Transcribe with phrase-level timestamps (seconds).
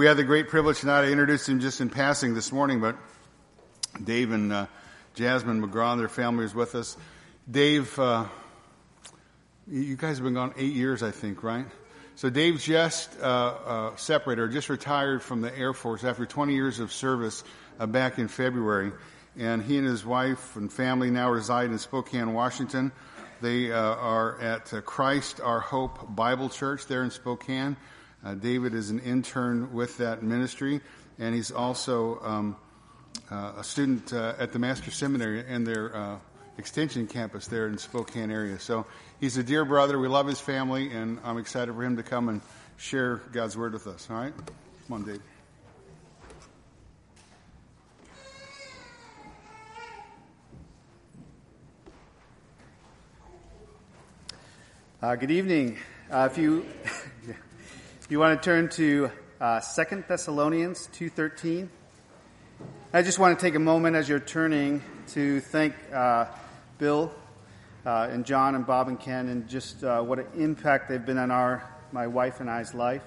[0.00, 2.96] We had the great privilege not to introduce him just in passing this morning, but
[4.02, 4.66] Dave and uh,
[5.12, 6.96] Jasmine McGraw their family is with us.
[7.50, 8.24] Dave, uh,
[9.68, 11.66] you guys have been gone eight years, I think, right?
[12.16, 16.54] So Dave just uh, uh, separated or just retired from the Air Force after 20
[16.54, 17.44] years of service
[17.78, 18.92] uh, back in February.
[19.36, 22.90] And he and his wife and family now reside in Spokane, Washington.
[23.42, 27.76] They uh, are at Christ Our Hope Bible Church there in Spokane.
[28.22, 30.80] Uh, David is an intern with that ministry,
[31.18, 32.56] and he's also um,
[33.30, 36.16] uh, a student uh, at the Master's Seminary and their uh,
[36.58, 38.58] extension campus there in Spokane area.
[38.58, 38.84] So
[39.20, 39.98] he's a dear brother.
[39.98, 42.42] We love his family, and I'm excited for him to come and
[42.76, 44.06] share God's word with us.
[44.10, 45.22] All right, come on, Dave.
[55.02, 55.78] Uh, good evening.
[56.10, 56.66] Uh, if you
[58.10, 59.08] you want to turn to
[59.40, 59.60] uh,
[60.08, 61.70] Thessalonians two thirteen,
[62.92, 66.26] I just want to take a moment as you're turning to thank uh,
[66.78, 67.14] Bill
[67.86, 71.18] uh, and John and Bob and Ken and just uh, what an impact they've been
[71.18, 73.04] on our my wife and I's life.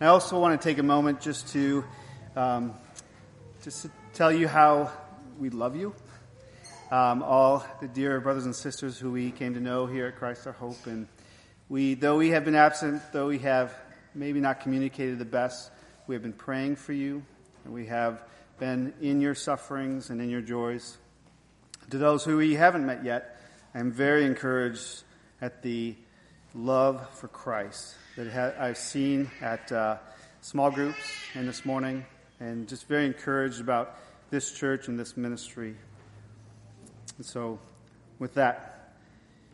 [0.00, 1.84] I also want to take a moment just to
[2.36, 2.72] um,
[3.62, 4.90] just to tell you how
[5.38, 5.94] we love you
[6.90, 10.46] um, all the dear brothers and sisters who we came to know here at Christ
[10.46, 10.86] Our Hope.
[10.86, 11.06] And
[11.68, 13.76] we, though we have been absent, though we have
[14.16, 15.70] maybe not communicated the best,
[16.06, 17.22] we have been praying for you,
[17.64, 18.22] and we have
[18.58, 20.96] been in your sufferings and in your joys.
[21.90, 23.38] To those who we haven't met yet,
[23.74, 25.02] I am very encouraged
[25.40, 25.94] at the
[26.54, 29.98] love for Christ that I've seen at uh,
[30.40, 30.98] small groups
[31.34, 32.04] and this morning,
[32.40, 33.98] and just very encouraged about
[34.30, 35.76] this church and this ministry.
[37.18, 37.58] And so,
[38.18, 38.94] with that,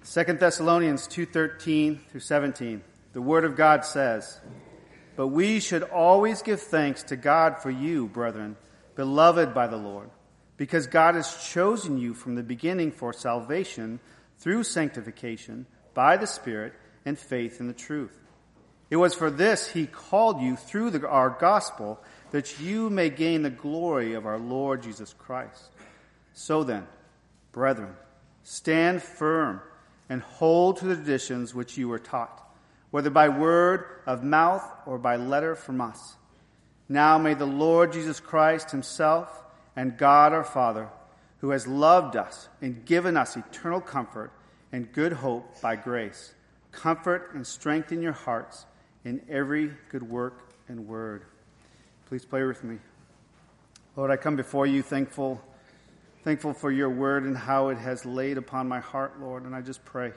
[0.02, 4.40] Second Thessalonians 2:13 through 17, the Word of God says,
[5.16, 8.56] "But we should always give thanks to God for you, brethren,
[8.94, 10.10] beloved by the Lord,
[10.56, 14.00] because God has chosen you from the beginning for salvation
[14.38, 16.72] through sanctification by the Spirit
[17.04, 18.18] and faith in the truth.
[18.90, 22.00] It was for this He called you through the, our gospel,
[22.30, 25.70] that you may gain the glory of our Lord Jesus Christ.
[26.32, 26.86] So then."
[27.52, 27.94] Brethren,
[28.44, 29.60] stand firm
[30.08, 32.41] and hold to the traditions which you were taught,
[32.92, 36.14] whether by word of mouth or by letter from us.
[36.88, 39.42] Now may the Lord Jesus Christ himself
[39.74, 40.88] and God our Father,
[41.40, 44.30] who has loved us and given us eternal comfort
[44.70, 46.32] and good hope by grace,
[46.70, 48.66] comfort and strengthen your hearts
[49.04, 51.24] in every good work and word.
[52.06, 52.78] Please pray with me.
[53.96, 55.42] Lord, I come before you thankful
[56.24, 59.42] Thankful for your word and how it has laid upon my heart, Lord.
[59.42, 60.12] And I just pray.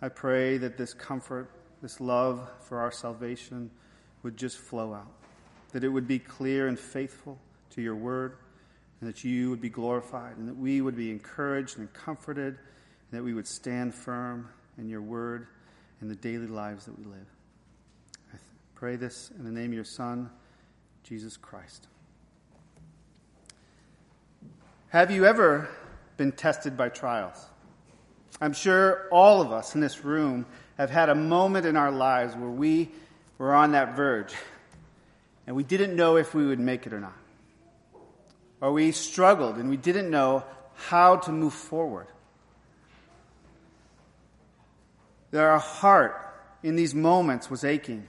[0.00, 1.50] I pray that this comfort,
[1.82, 3.70] this love for our salvation
[4.22, 5.10] would just flow out,
[5.72, 7.38] that it would be clear and faithful
[7.70, 8.36] to your word,
[9.00, 13.18] and that you would be glorified, and that we would be encouraged and comforted, and
[13.18, 15.46] that we would stand firm in your word
[16.02, 17.26] in the daily lives that we live.
[18.32, 18.36] I
[18.74, 20.30] pray this in the name of your Son,
[21.02, 21.86] Jesus Christ.
[24.88, 25.68] Have you ever
[26.16, 27.46] been tested by trials?
[28.40, 30.46] I'm sure all of us in this room
[30.80, 32.88] have had a moment in our lives where we
[33.36, 34.34] were on that verge
[35.46, 37.16] and we didn't know if we would make it or not.
[38.60, 42.06] Or we struggled and we didn't know how to move forward.
[45.32, 46.16] That our heart
[46.62, 48.08] in these moments was aching.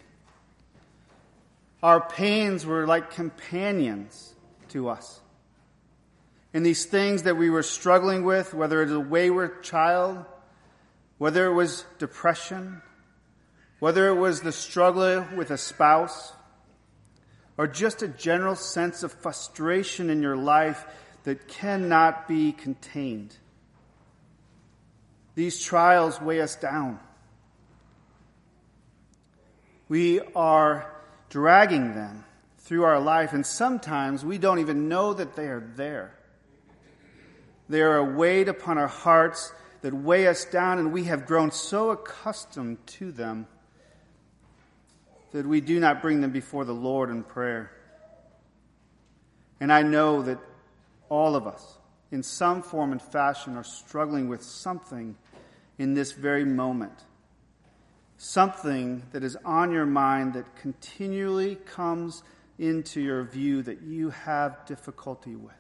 [1.84, 4.34] Our pains were like companions
[4.70, 5.20] to us
[6.53, 10.26] in these things that we were struggling with, whether it was a wayward child,
[11.22, 12.82] whether it was depression,
[13.78, 16.34] whether it was the struggle with a spouse,
[17.59, 20.84] or just a general sense of frustration in your life
[21.24, 23.36] that cannot be contained.
[25.36, 27.00] These trials weigh us down.
[29.90, 30.92] We are
[31.30, 32.26] dragging them
[32.62, 36.16] through our life, and sometimes we don't even know that they are there.
[37.70, 41.51] They are a weight upon our hearts that weigh us down, and we have grown
[41.51, 43.47] so accustomed to them
[45.31, 47.72] that we do not bring them before the Lord in prayer.
[49.59, 50.39] And I know that
[51.09, 51.78] all of us,
[52.11, 55.16] in some form and fashion, are struggling with something
[55.78, 57.05] in this very moment.
[58.17, 62.23] Something that is on your mind that continually comes
[62.59, 65.53] into your view that you have difficulty with.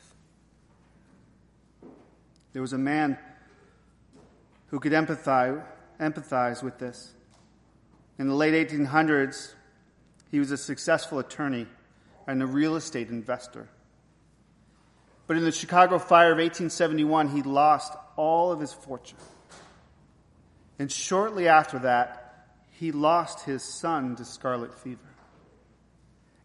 [2.53, 3.17] There was a man
[4.71, 5.63] who could empathize,
[5.99, 7.13] empathize with this.
[8.17, 9.53] In the late 1800s,
[10.31, 11.67] He was a successful attorney
[12.25, 13.67] and a real estate investor.
[15.27, 19.17] But in the Chicago fire of 1871, he lost all of his fortune.
[20.79, 24.99] And shortly after that, he lost his son to scarlet fever.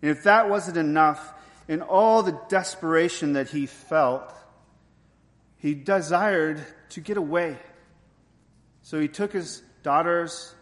[0.03, 1.33] And if that wasn't enough,
[1.69, 4.33] in all the desperation that he felt,
[5.59, 7.57] he desired to get away.
[8.87, 10.55] So he took his daughters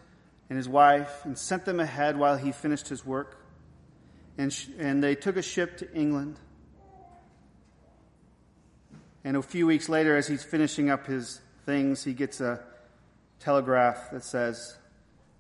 [0.49, 3.39] and his wife and sent them ahead while he finished his work.
[4.39, 6.41] And, sh- and they took a ship to England.
[9.25, 12.65] And a few weeks later, as he's finishing up his things, he gets a
[13.41, 14.75] telegraph that says,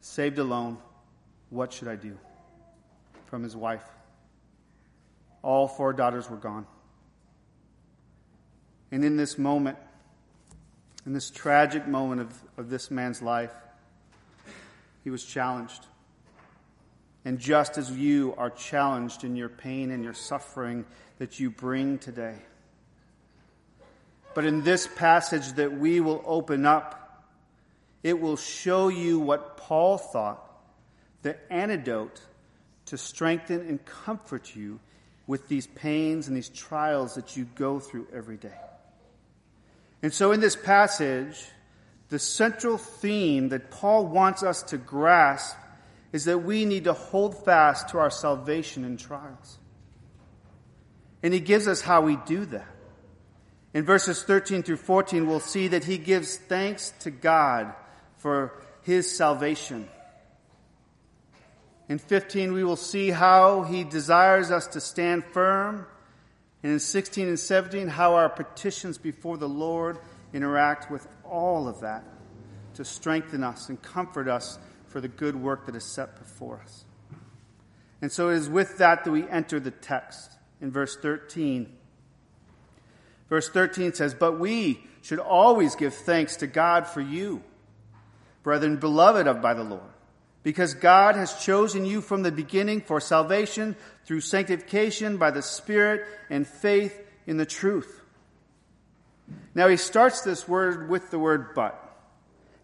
[0.02, 0.76] Saved alone,
[1.48, 2.18] what should I do?
[3.24, 3.88] From his wife.
[5.40, 6.66] All four daughters were gone.
[8.92, 9.78] And in this moment,
[11.06, 13.52] in this tragic moment of, of this man's life,
[15.02, 15.86] he was challenged.
[17.24, 20.84] And just as you are challenged in your pain and your suffering
[21.18, 22.36] that you bring today.
[24.34, 27.24] But in this passage that we will open up,
[28.02, 30.40] it will show you what Paul thought
[31.22, 32.20] the antidote
[32.86, 34.78] to strengthen and comfort you
[35.26, 38.52] with these pains and these trials that you go through every day.
[40.04, 41.42] And so in this passage,
[42.10, 45.56] the central theme that Paul wants us to grasp
[46.12, 49.58] is that we need to hold fast to our salvation in trials.
[51.22, 52.68] And he gives us how we do that.
[53.72, 57.72] In verses 13 through 14, we'll see that he gives thanks to God
[58.18, 59.88] for his salvation.
[61.88, 65.86] In 15, we will see how he desires us to stand firm
[66.64, 69.98] and in 16 and 17, how our petitions before the Lord
[70.32, 72.02] interact with all of that
[72.72, 76.86] to strengthen us and comfort us for the good work that is set before us.
[78.00, 80.32] And so it is with that that we enter the text
[80.62, 81.70] in verse 13.
[83.28, 87.42] Verse 13 says, But we should always give thanks to God for you,
[88.42, 89.93] brethren, beloved of by the Lord
[90.44, 93.74] because God has chosen you from the beginning for salvation
[94.04, 98.02] through sanctification by the Spirit and faith in the truth.
[99.54, 101.80] Now he starts this word with the word but.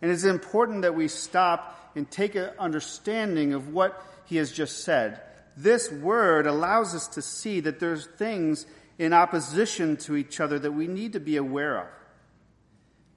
[0.02, 4.84] And it's important that we stop and take an understanding of what he has just
[4.84, 5.20] said.
[5.56, 8.66] This word allows us to see that there's things
[8.98, 11.86] in opposition to each other that we need to be aware of.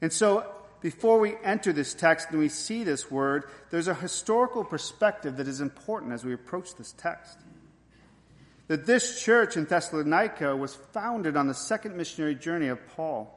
[0.02, 0.50] And so
[0.84, 5.48] before we enter this text and we see this word, there's a historical perspective that
[5.48, 7.40] is important as we approach this text.
[8.68, 13.34] That this church in Thessalonica was founded on the second missionary journey of Paul.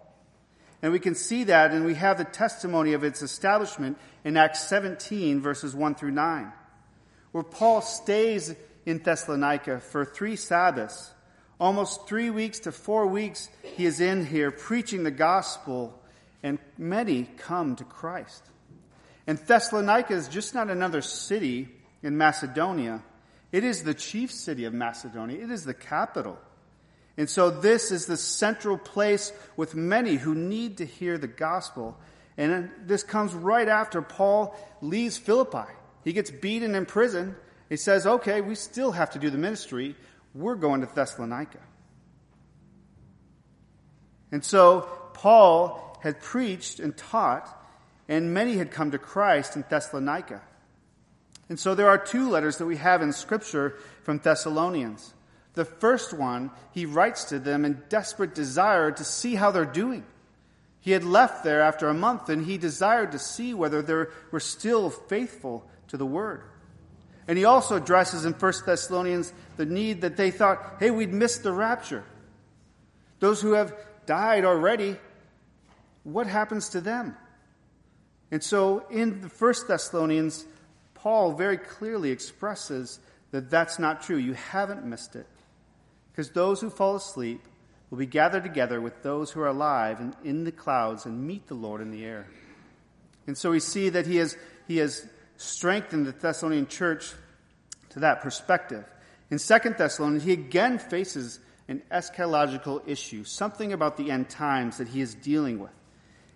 [0.83, 4.69] And we can see that, and we have the testimony of its establishment in Acts
[4.69, 6.53] 17, verses 1 through 9,
[7.31, 11.13] where Paul stays in Thessalonica for three Sabbaths.
[11.61, 16.03] Almost three weeks to four weeks, he is in here preaching the gospel
[16.47, 18.45] and many come to Christ.
[19.27, 21.69] And Thessalonica is just not another city
[22.05, 23.03] in Macedonia.
[23.51, 25.43] It is the chief city of Macedonia.
[25.43, 26.39] It is the capital.
[27.17, 31.99] And so this is the central place with many who need to hear the gospel.
[32.37, 35.73] And this comes right after Paul leaves Philippi.
[36.05, 37.35] He gets beaten in prison.
[37.69, 39.97] He says, okay, we still have to do the ministry.
[40.33, 41.59] We're going to Thessalonica.
[44.31, 47.49] And so Paul had preached and taught,
[48.09, 50.41] and many had come to Christ in Thessalonica.
[51.49, 55.15] And so there are two letters that we have in Scripture from Thessalonians.
[55.55, 60.05] The first one, he writes to them in desperate desire to see how they're doing.
[60.81, 64.39] He had left there after a month and he desired to see whether they were
[64.39, 66.43] still faithful to the word.
[67.27, 71.43] And he also addresses in 1 Thessalonians the need that they thought, hey, we'd missed
[71.43, 72.05] the rapture.
[73.19, 73.75] Those who have
[74.07, 74.99] died already
[76.07, 77.17] what happens to them?
[78.31, 80.45] And so in the First Thessalonians,
[80.95, 83.01] Paul very clearly expresses
[83.33, 84.17] that that's not true.
[84.17, 85.27] You haven't missed it.
[86.13, 87.41] Because those who fall asleep
[87.91, 91.49] will be gathered together with those who are alive in, in the clouds and meet
[91.49, 92.29] the Lord in the air.
[93.27, 94.37] And so we see that he has,
[94.69, 97.13] he has strengthened the Thessalonian church
[97.91, 98.85] to that perspective.
[99.29, 104.87] In Second Thessalonians, he again faces an eschatological issue, something about the end times that
[104.87, 105.73] he is dealing with.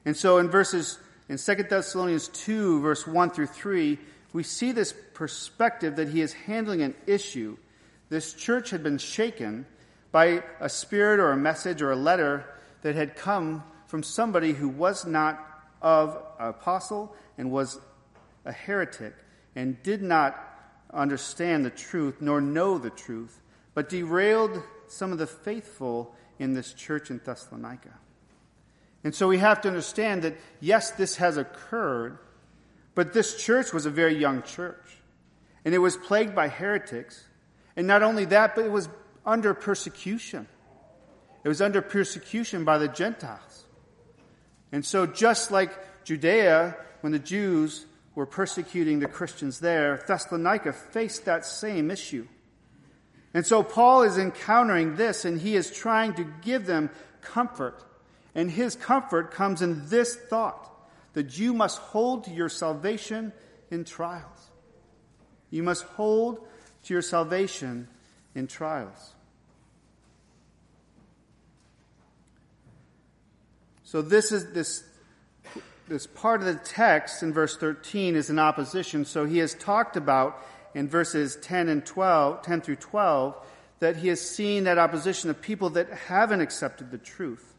[0.04, 3.98] And so in verses, in 2 Thessalonians 2, verse 1 through 3,
[4.32, 7.56] we see this perspective that he is handling an issue.
[8.08, 9.66] This church had been shaken
[10.12, 12.44] by a spirit or a message or a letter
[12.82, 15.44] that had come from somebody who was not
[15.82, 17.78] of an apostle and was
[18.44, 19.14] a heretic
[19.54, 20.38] and did not
[20.92, 23.40] understand the truth nor know the truth,
[23.74, 27.90] but derailed some of the faithful in this church in Thessalonica.
[29.02, 32.18] And so we have to understand that, yes, this has occurred,
[32.94, 34.98] but this church was a very young church.
[35.64, 37.24] And it was plagued by heretics.
[37.76, 38.88] And not only that, but it was
[39.24, 40.46] under persecution.
[41.44, 43.64] It was under persecution by the Gentiles.
[44.72, 51.24] And so, just like Judea, when the Jews were persecuting the Christians there, Thessalonica faced
[51.24, 52.26] that same issue.
[53.32, 56.90] And so, Paul is encountering this, and he is trying to give them
[57.22, 57.82] comfort.
[58.34, 60.70] And his comfort comes in this thought
[61.14, 63.32] that you must hold to your salvation
[63.70, 64.50] in trials.
[65.50, 66.46] You must hold
[66.84, 67.88] to your salvation
[68.34, 69.14] in trials.
[73.82, 74.84] So this is this
[75.88, 79.04] this part of the text in verse 13 is an opposition.
[79.04, 80.40] So he has talked about
[80.72, 83.36] in verses 10 and 12, 10 through 12,
[83.80, 87.49] that he has seen that opposition of people that haven't accepted the truth.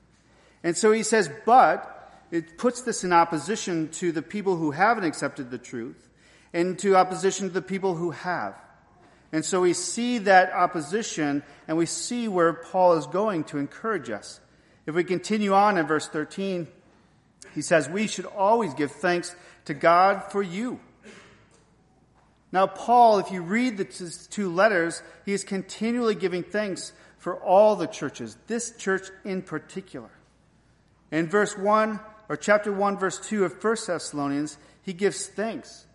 [0.63, 1.98] And so he says, but
[2.32, 6.10] it puts this in opposition to the people who haven't accepted the truth
[6.53, 8.56] and to opposition to the people who have.
[9.32, 14.10] And so we see that opposition and we see where Paul is going to encourage
[14.10, 14.39] us.
[14.86, 16.68] If we continue on in verse 13,
[17.53, 20.80] he says, We should always give thanks to God for you.
[22.51, 27.77] Now, Paul, if you read the two letters, he is continually giving thanks for all
[27.77, 30.10] the churches, this church in particular.
[31.12, 32.00] In verse 1,
[32.30, 35.86] or chapter 1, verse 2 of 1 Thessalonians, he gives thanks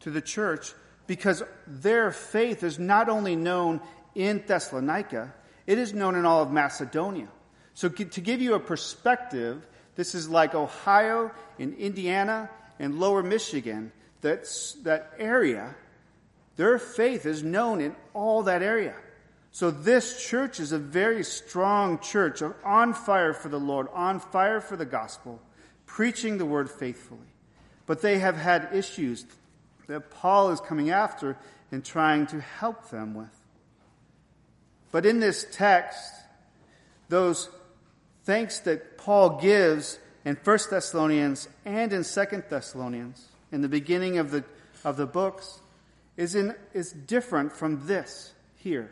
[0.00, 0.72] to the church
[1.06, 3.80] because their faith is not only known
[4.14, 5.32] in Thessalonica,
[5.66, 7.28] it is known in all of Macedonia.
[7.74, 13.92] So, to give you a perspective, this is like Ohio and Indiana and lower Michigan.
[14.20, 15.74] That's, that area,
[16.56, 18.94] their faith is known in all that area.
[19.52, 24.62] So this church is a very strong church, on fire for the Lord, on fire
[24.62, 25.40] for the gospel,
[25.84, 27.20] preaching the word faithfully.
[27.84, 29.26] But they have had issues
[29.88, 31.36] that Paul is coming after
[31.70, 33.28] and trying to help them with.
[34.90, 36.02] But in this text,
[37.10, 37.50] those
[38.24, 44.30] thanks that Paul gives in 1 Thessalonians and in 2 Thessalonians, in the beginning of
[44.30, 44.44] the,
[44.82, 45.60] of the books,
[46.16, 48.90] is, in, is different from this here.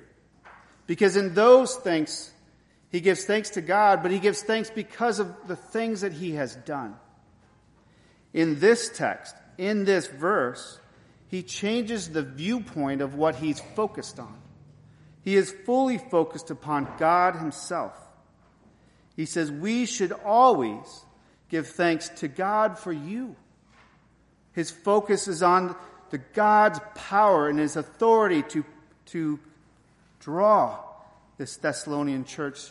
[0.90, 2.32] Because in those thanks,
[2.90, 6.32] he gives thanks to God, but he gives thanks because of the things that he
[6.32, 6.96] has done.
[8.34, 10.80] In this text, in this verse,
[11.28, 14.36] he changes the viewpoint of what he's focused on.
[15.22, 17.92] He is fully focused upon God himself.
[19.14, 21.04] He says, We should always
[21.50, 23.36] give thanks to God for you.
[24.54, 25.76] His focus is on
[26.10, 28.64] the God's power and his authority to,
[29.06, 29.38] to
[30.20, 30.78] draw
[31.38, 32.70] this Thessalonian church,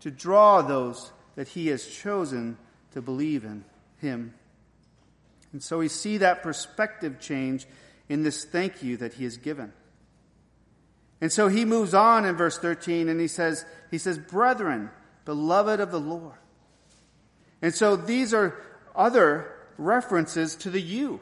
[0.00, 2.58] to draw those that he has chosen
[2.92, 3.64] to believe in
[4.00, 4.34] him.
[5.52, 7.66] And so we see that perspective change
[8.08, 9.72] in this thank you that he has given.
[11.20, 14.90] And so he moves on in verse 13 and he says, he says, brethren,
[15.24, 16.38] beloved of the Lord.
[17.60, 18.54] And so these are
[18.94, 21.20] other references to the you,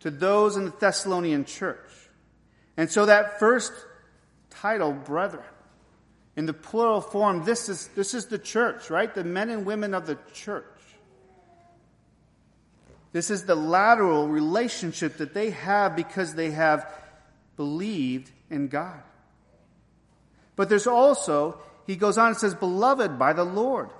[0.00, 1.90] to those in the Thessalonian church.
[2.76, 3.72] And so that first
[4.52, 5.44] title, brethren,
[6.36, 9.12] in the plural form, this is, this is the church, right?
[9.12, 10.64] The men and women of the church.
[13.12, 16.90] This is the lateral relationship that they have because they have
[17.56, 19.02] believed in God.
[20.56, 23.90] But there's also he goes on and says, Beloved by the Lord.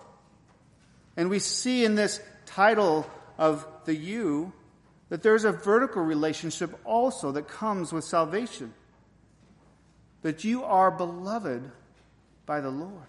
[1.16, 4.52] And we see in this title of the you
[5.08, 8.72] that there's a vertical relationship also that comes with salvation.
[10.22, 11.70] That you are beloved
[12.46, 13.06] by the Lord.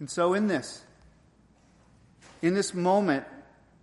[0.00, 0.82] And so, in this,
[2.40, 3.24] in this moment,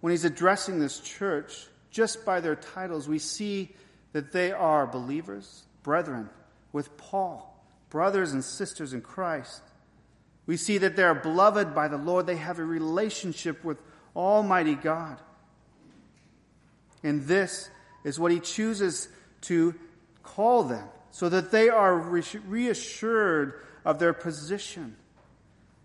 [0.01, 3.73] when he's addressing this church, just by their titles, we see
[4.13, 6.29] that they are believers, brethren,
[6.71, 9.61] with Paul, brothers and sisters in Christ.
[10.45, 12.27] We see that they are beloved by the Lord.
[12.27, 13.77] They have a relationship with
[14.15, 15.19] Almighty God.
[17.03, 17.69] And this
[18.05, 19.09] is what He chooses
[19.41, 19.75] to
[20.23, 24.95] call them so that they are reassured of their position,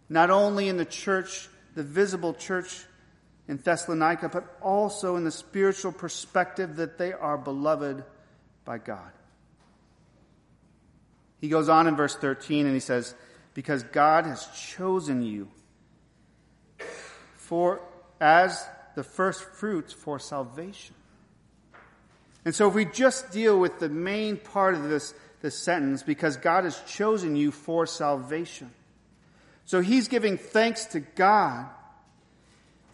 [0.09, 2.85] not only in the church, the visible church
[3.49, 8.05] in Thessalonica, but also in the spiritual perspective that they are beloved
[8.65, 9.11] by God.
[11.41, 13.15] He goes on in verse 13 and he says,
[13.55, 15.49] Because God has chosen you
[17.37, 17.81] for
[18.21, 20.95] as the first fruits for salvation.
[22.45, 26.37] And so if we just deal with the main part of this, this sentence, because
[26.37, 28.71] God has chosen you for salvation.
[29.67, 31.67] So he's giving thanks to God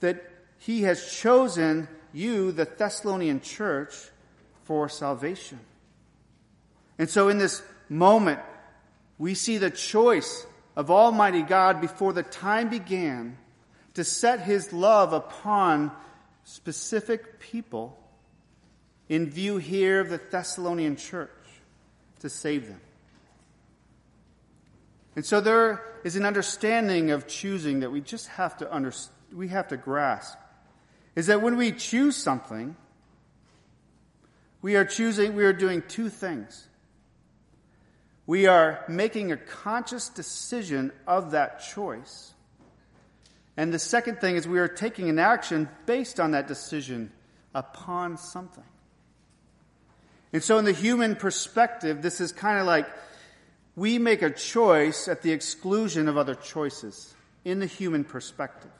[0.00, 0.22] that
[0.58, 3.94] he has chosen you, the Thessalonian church,
[4.64, 5.60] for salvation.
[6.98, 8.40] And so in this moment,
[9.18, 13.38] we see the choice of Almighty God before the time began
[13.94, 15.90] to set his love upon
[16.44, 17.98] specific people
[19.08, 21.30] in view here of the Thessalonian church
[22.20, 22.80] to save them.
[25.14, 28.92] And so there is an understanding of choosing that we just have to under,
[29.32, 30.38] we have to grasp.
[31.14, 32.76] Is that when we choose something,
[34.60, 36.68] we are choosing, we are doing two things.
[38.26, 42.34] We are making a conscious decision of that choice.
[43.56, 47.12] And the second thing is we are taking an action based on that decision
[47.54, 48.64] upon something.
[50.36, 52.86] And so, in the human perspective, this is kind of like
[53.74, 57.14] we make a choice at the exclusion of other choices
[57.46, 58.70] in the human perspective.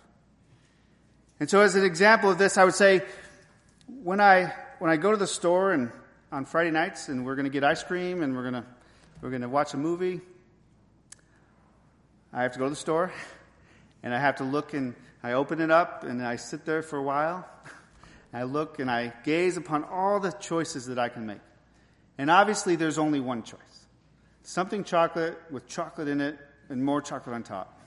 [1.40, 3.00] And so, as an example of this, I would say
[4.02, 5.90] when I when I go to the store and
[6.30, 8.64] on Friday nights and we're going to get ice cream and we're going to
[9.22, 10.20] we're going to watch a movie,
[12.34, 13.14] I have to go to the store
[14.02, 16.98] and I have to look and I open it up and I sit there for
[16.98, 17.48] a while
[18.36, 21.40] I look and I gaze upon all the choices that I can make.
[22.18, 23.60] And obviously, there's only one choice
[24.42, 26.38] something chocolate with chocolate in it
[26.68, 27.80] and more chocolate on top.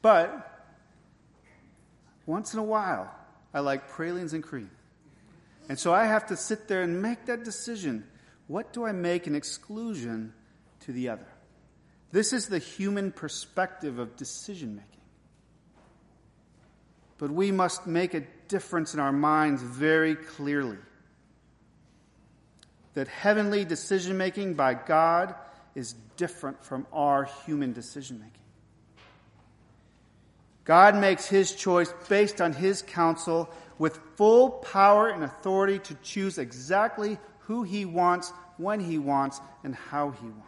[0.00, 0.64] But
[2.24, 3.12] once in a while,
[3.52, 4.70] I like pralines and cream.
[5.68, 8.04] And so I have to sit there and make that decision.
[8.46, 10.32] What do I make an exclusion
[10.80, 11.26] to the other?
[12.12, 15.02] This is the human perspective of decision making.
[17.18, 20.78] But we must make a difference in our minds very clearly.
[22.94, 25.34] That heavenly decision making by God
[25.74, 28.32] is different from our human decision making.
[30.64, 36.38] God makes his choice based on his counsel with full power and authority to choose
[36.38, 40.42] exactly who he wants, when he wants, and how he wants.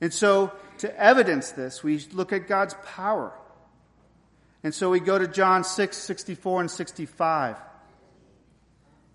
[0.00, 3.32] And so, to evidence this, we look at God's power.
[4.62, 7.56] And so we go to John 6, 64 and 65.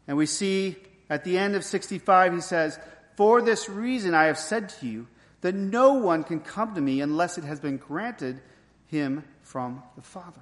[0.07, 0.75] And we see
[1.09, 2.79] at the end of 65, he says,
[3.15, 5.07] For this reason I have said to you
[5.41, 8.41] that no one can come to me unless it has been granted
[8.87, 10.41] him from the Father.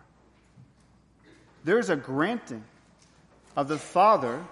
[1.64, 2.64] There is a granting
[3.56, 4.46] of the Father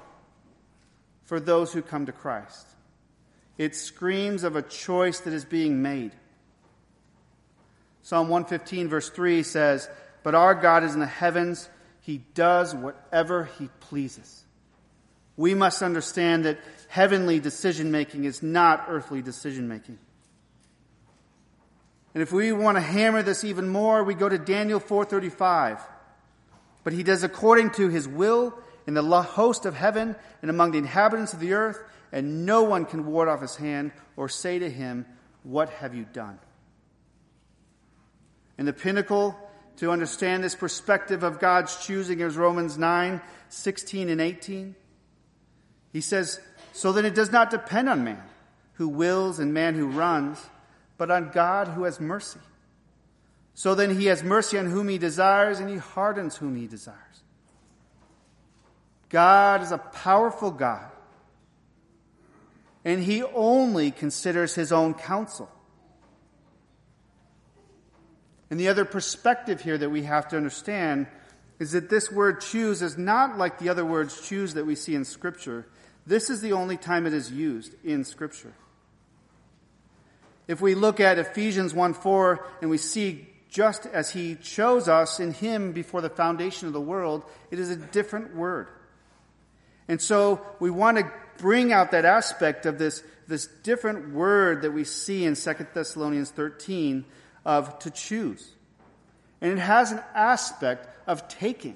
[1.26, 2.68] for those who come to Christ.
[3.58, 6.12] It screams of a choice that is being made.
[8.02, 9.90] Psalm 115, verse 3 says,
[10.24, 11.70] but our God is in the heavens.
[12.02, 14.44] He does whatever He pleases.
[15.38, 19.98] We must understand that heavenly decision making is not earthly decision making.
[22.14, 25.80] And if we want to hammer this even more, we go to Daniel 4:35.
[26.84, 28.54] But he does according to his will
[28.88, 31.82] in the host of heaven and among the inhabitants of the earth,
[32.12, 35.06] and no one can ward off his hand or say to him,
[35.44, 36.40] "What have you done?"
[38.58, 39.38] In the pinnacle
[39.78, 44.76] to understand this perspective of God's choosing is Romans 9, 16 and 18.
[45.92, 46.40] He says,
[46.74, 48.22] So then it does not depend on man
[48.74, 50.40] who wills and man who runs,
[50.98, 52.40] but on God who has mercy.
[53.54, 56.98] So then he has mercy on whom he desires, and he hardens whom he desires.
[59.10, 60.90] God is a powerful God,
[62.86, 65.52] and he only considers his own counsel.
[68.52, 71.08] And the other perspective here that we have to understand
[71.58, 74.94] is that this word choose is not like the other words choose that we see
[74.94, 75.66] in Scripture.
[76.06, 78.52] This is the only time it is used in Scripture.
[80.50, 85.22] If we look at Ephesians 1 4 and we see just as he chose us
[85.22, 88.68] in him before the foundation of the world, it is a different word.
[89.88, 94.72] And so we want to bring out that aspect of this, this different word that
[94.72, 97.06] we see in 2 Thessalonians 13
[97.46, 98.48] of to choose.
[99.42, 101.76] And it has an aspect of taking.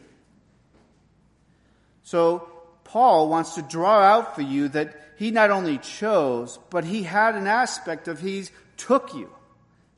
[2.04, 2.47] So
[2.84, 7.36] Paul wants to draw out for you that he not only chose, but he had
[7.36, 8.45] an aspect of he
[8.78, 9.30] took you.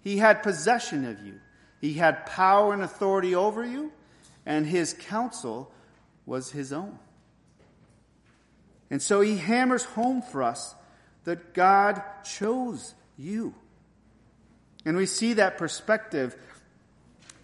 [0.02, 1.40] He had possession of you.
[1.82, 3.92] He had power and authority over you,
[4.46, 5.72] and his counsel
[6.26, 6.98] was his own.
[8.90, 10.74] And so he hammers home for us
[11.26, 13.54] that God chose you.
[14.88, 16.34] And we see that perspective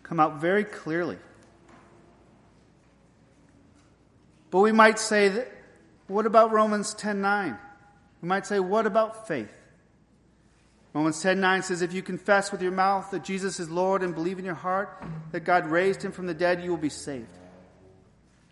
[0.02, 1.18] come out very clearly.
[4.50, 5.44] But we might say
[6.08, 7.60] what about Romans 10:9?
[8.22, 9.52] We might say, what about faith?
[10.94, 14.40] Romans 10:9 says, if you confess with your mouth that Jesus is Lord and believe
[14.40, 15.04] in your heart
[15.34, 17.28] that God raised him from the dead, you will be saved.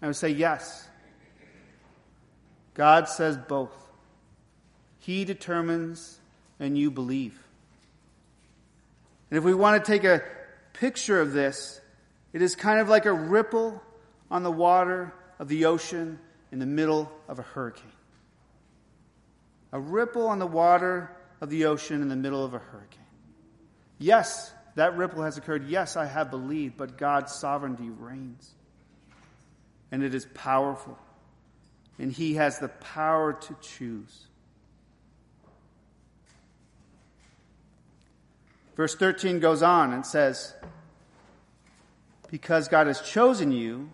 [0.02, 0.86] I would say yes.
[2.74, 3.88] God says both.
[5.00, 6.20] He determines
[6.60, 7.42] and you believe.
[9.32, 10.22] And if we want to take a
[10.74, 11.80] picture of this,
[12.34, 13.82] it is kind of like a ripple
[14.30, 16.20] on the water of the ocean
[16.52, 17.92] in the middle of a hurricane.
[19.72, 23.00] A ripple on the water of the ocean in the middle of a hurricane.
[24.00, 25.70] Yes, that ripple has occurred.
[25.70, 28.52] Yes, I have believed, but God's sovereignty reigns.
[29.92, 30.98] And it is powerful.
[31.98, 34.28] And He has the power to choose.
[38.76, 40.54] Verse 13 goes on and says,
[42.30, 43.92] Because God has chosen you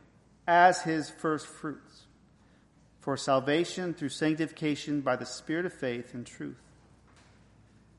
[0.47, 2.03] as His first fruits
[2.99, 6.61] for salvation through sanctification by the Spirit of faith and truth.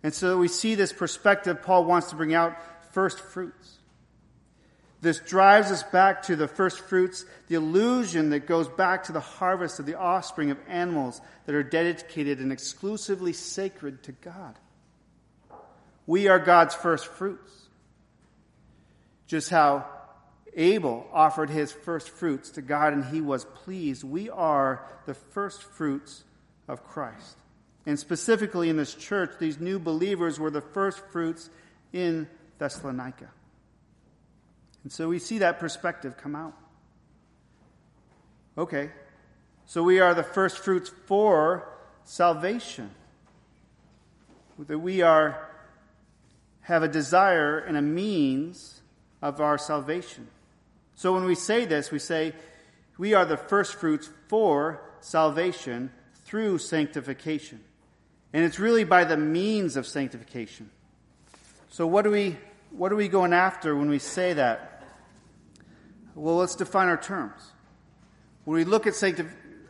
[0.03, 2.57] And so we see this perspective Paul wants to bring out
[2.93, 3.79] first fruits.
[5.01, 9.21] This drives us back to the first fruits, the illusion that goes back to the
[9.21, 14.57] harvest of the offspring of animals that are dedicated and exclusively sacred to God.
[16.09, 17.53] We are God's first fruits.
[19.27, 19.85] Just how
[20.55, 24.05] Abel offered his first fruits to God and he was pleased.
[24.05, 26.25] We are the first fruits
[26.67, 27.37] of Christ.
[27.85, 31.51] And specifically in this church, these new believers were the first fruits
[31.93, 33.29] in Thessalonica.
[34.85, 36.55] And so we see that perspective come out.
[38.57, 38.93] Okay,
[39.67, 41.69] so we are the first fruits for
[42.05, 42.93] salvation.
[44.59, 45.48] That we are
[46.69, 48.83] have a desire and a means
[49.23, 50.29] of our salvation.
[50.97, 52.35] So when we say this, we say
[52.99, 55.91] we are the first fruits for salvation
[56.27, 57.65] through sanctification.
[58.35, 60.69] And it's really by the means of sanctification.
[61.71, 62.37] So what are we
[62.71, 64.83] what are we going after when we say that?
[66.15, 67.41] Well, let's define our terms.
[68.45, 68.93] When we look at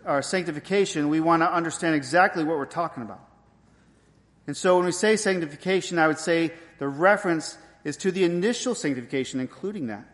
[0.05, 3.25] our sanctification, we want to understand exactly what we're talking about.
[4.49, 8.75] And so when we say sanctification, I would say the reference is to the initial
[8.75, 10.05] sanctification, including that,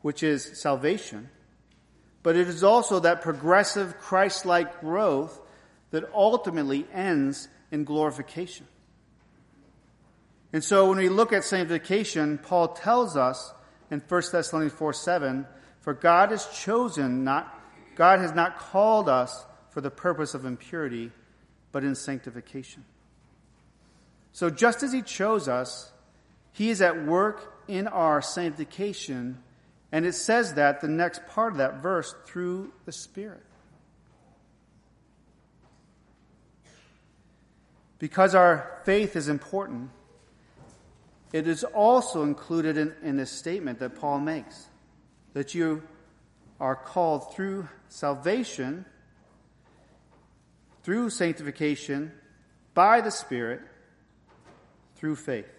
[0.00, 1.30] which is salvation.
[2.22, 5.40] But it is also that progressive Christ-like growth
[5.90, 8.66] that ultimately ends in glorification.
[10.52, 13.52] And so when we look at sanctification, Paul tells us
[13.90, 15.46] in 1 Thessalonians 4 7,
[15.80, 17.58] for God has chosen not,
[17.94, 21.10] God has not called us for the purpose of impurity,
[21.72, 22.84] but in sanctification.
[24.32, 25.92] So just as he chose us,
[26.52, 29.42] he is at work in our sanctification.
[29.90, 33.42] And it says that, the next part of that verse, through the Spirit.
[37.98, 39.90] Because our faith is important,
[41.32, 44.66] it is also included in, in this statement that Paul makes
[45.34, 45.82] that you
[46.60, 48.84] are called through salvation,
[50.82, 52.12] through sanctification,
[52.74, 53.60] by the Spirit,
[55.02, 55.50] through faith.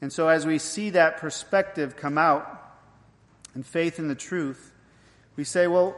[0.00, 2.46] And so, as we see that perspective come out
[3.54, 4.72] and faith in the truth,
[5.34, 5.96] we say, well,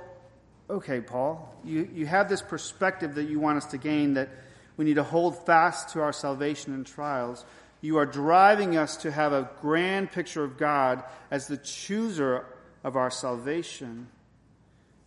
[0.70, 4.30] okay, Paul, you, you have this perspective that you want us to gain that
[4.78, 7.44] we need to hold fast to our salvation and trials.
[7.82, 12.46] You are driving us to have a grand picture of God as the chooser
[12.82, 14.08] of our salvation.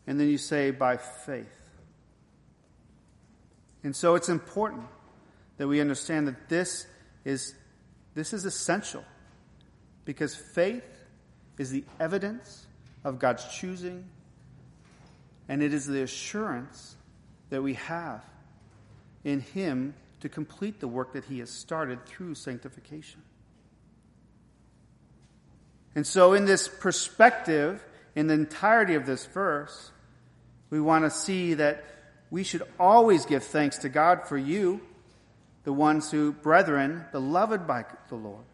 [0.05, 1.47] And then you say, by faith.
[3.83, 4.83] And so it's important
[5.57, 6.85] that we understand that this
[7.29, 7.53] is
[8.15, 9.03] this is essential
[10.03, 10.83] because faith
[11.57, 12.65] is the evidence
[13.03, 14.05] of God's choosing
[15.47, 16.95] and it is the assurance
[17.49, 18.23] that we have
[19.23, 23.21] in him to complete the work that he has started through sanctification.
[25.95, 27.83] And so in this perspective,
[28.15, 29.91] in the entirety of this verse,
[30.69, 31.83] we want to see that
[32.29, 34.81] we should always give thanks to God for you
[35.63, 38.45] the ones who, brethren, beloved by the Lord,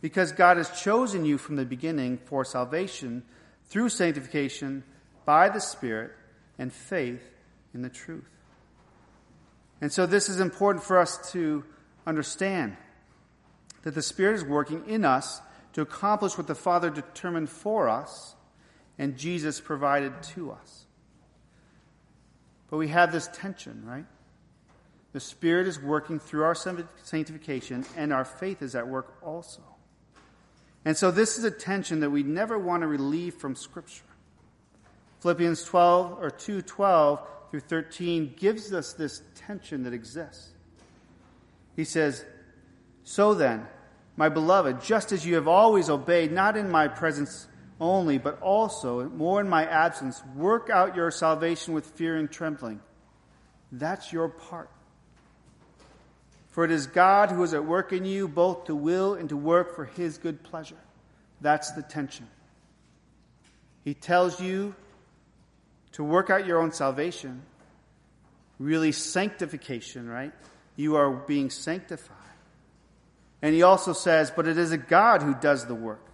[0.00, 3.22] because God has chosen you from the beginning for salvation
[3.66, 4.84] through sanctification
[5.24, 6.12] by the Spirit
[6.58, 7.22] and faith
[7.72, 8.28] in the truth.
[9.80, 11.64] And so this is important for us to
[12.06, 12.76] understand
[13.82, 15.40] that the Spirit is working in us
[15.74, 18.34] to accomplish what the Father determined for us
[18.98, 20.86] and Jesus provided to us.
[22.70, 24.06] But we have this tension, right?
[25.14, 29.62] The Spirit is working through our sanctification, and our faith is at work also.
[30.84, 34.02] And so, this is a tension that we never want to relieve from Scripture.
[35.20, 40.52] Philippians 12 or 2:12 through 13 gives us this tension that exists.
[41.76, 42.24] He says,
[43.04, 43.68] "So then,
[44.16, 47.46] my beloved, just as you have always obeyed, not in my presence
[47.80, 52.80] only, but also more in my absence, work out your salvation with fear and trembling."
[53.70, 54.70] That's your part.
[56.54, 59.36] For it is God who is at work in you, both to will and to
[59.36, 60.78] work for his good pleasure.
[61.40, 62.28] That's the tension.
[63.82, 64.76] He tells you
[65.94, 67.42] to work out your own salvation,
[68.60, 70.32] really sanctification, right?
[70.76, 72.16] You are being sanctified.
[73.42, 76.06] And he also says, but it is a God who does the work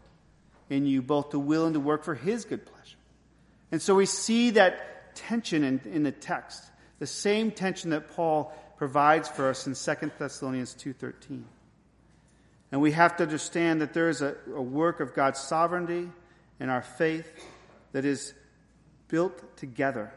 [0.70, 2.96] in you, both to will and to work for his good pleasure.
[3.70, 6.64] And so we see that tension in, in the text,
[6.98, 11.42] the same tension that Paul provides for us in 2 Thessalonians 2.13.
[12.72, 16.08] And we have to understand that there is a, a work of God's sovereignty
[16.58, 17.30] in our faith
[17.92, 18.32] that is
[19.08, 20.14] built together.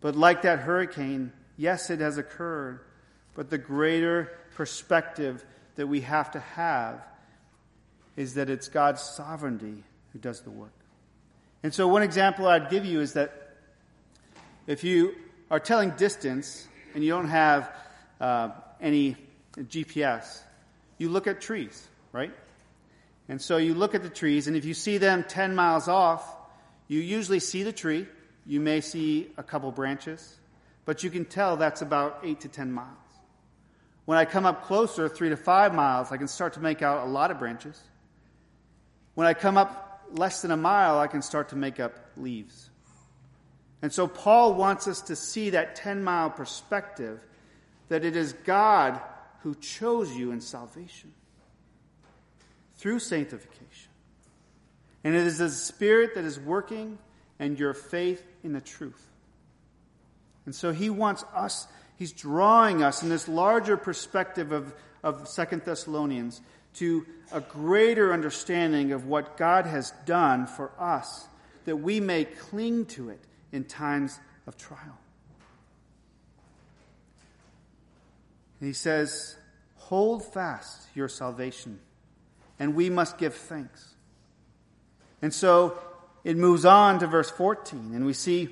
[0.00, 2.78] But like that hurricane, yes, it has occurred,
[3.34, 5.44] but the greater perspective
[5.74, 7.02] that we have to have
[8.16, 10.70] is that it's God's sovereignty who does the work.
[11.64, 13.56] And so, one example I'd give you is that
[14.68, 15.16] if you
[15.50, 17.70] are telling distance and you don't have
[18.20, 19.16] uh, any
[19.58, 20.40] GPS,
[20.98, 22.32] you look at trees, right?
[23.28, 26.24] And so you look at the trees, and if you see them 10 miles off,
[26.88, 28.06] you usually see the tree.
[28.46, 30.36] You may see a couple branches,
[30.84, 32.88] but you can tell that's about 8 to 10 miles.
[34.04, 37.06] When I come up closer, 3 to 5 miles, I can start to make out
[37.06, 37.80] a lot of branches.
[39.14, 42.68] When I come up less than a mile, I can start to make up leaves.
[43.84, 47.20] And so Paul wants us to see that 10 mile perspective
[47.90, 48.98] that it is God
[49.40, 51.12] who chose you in salvation
[52.76, 53.90] through sanctification.
[55.04, 56.96] And it is the Spirit that is working
[57.38, 59.06] and your faith in the truth.
[60.46, 61.66] And so he wants us,
[61.98, 66.40] he's drawing us in this larger perspective of, of Second Thessalonians
[66.76, 71.28] to a greater understanding of what God has done for us,
[71.66, 73.20] that we may cling to it
[73.54, 74.98] in times of trial.
[78.60, 79.36] And he says,
[79.76, 81.78] Hold fast your salvation,
[82.58, 83.94] and we must give thanks.
[85.22, 85.78] And so
[86.24, 88.48] it moves on to verse 14, and we see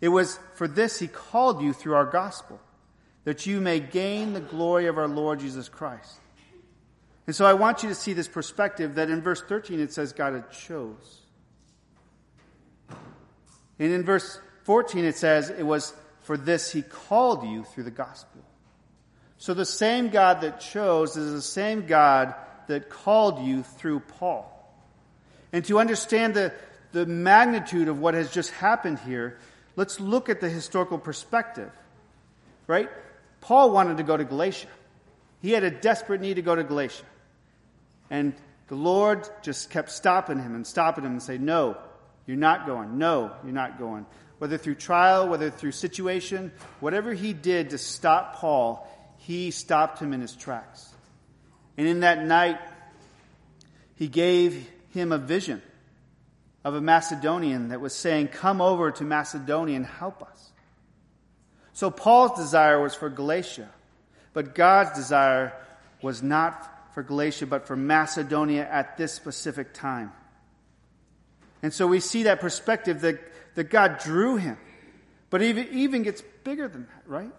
[0.00, 2.58] it was for this he called you through our gospel,
[3.24, 6.18] that you may gain the glory of our Lord Jesus Christ.
[7.26, 10.12] And so I want you to see this perspective that in verse 13 it says
[10.12, 11.19] God had chose.
[13.80, 17.90] And in verse 14, it says, It was for this he called you through the
[17.90, 18.42] gospel.
[19.38, 22.34] So the same God that chose is the same God
[22.68, 24.46] that called you through Paul.
[25.52, 26.52] And to understand the,
[26.92, 29.38] the magnitude of what has just happened here,
[29.76, 31.72] let's look at the historical perspective.
[32.66, 32.90] Right?
[33.40, 34.68] Paul wanted to go to Galatia.
[35.40, 37.04] He had a desperate need to go to Galatia.
[38.10, 38.34] And
[38.68, 41.78] the Lord just kept stopping him and stopping him and saying, No,
[42.30, 42.96] you're not going.
[42.96, 44.06] No, you're not going.
[44.38, 48.88] Whether through trial, whether through situation, whatever he did to stop Paul,
[49.18, 50.88] he stopped him in his tracks.
[51.76, 52.60] And in that night,
[53.96, 55.60] he gave him a vision
[56.64, 60.52] of a Macedonian that was saying, Come over to Macedonia and help us.
[61.72, 63.68] So Paul's desire was for Galatia,
[64.34, 65.52] but God's desire
[66.00, 70.12] was not for Galatia, but for Macedonia at this specific time.
[71.62, 73.20] And so we see that perspective that,
[73.54, 74.56] that God drew him.
[75.28, 77.32] But even, even gets bigger than that, right?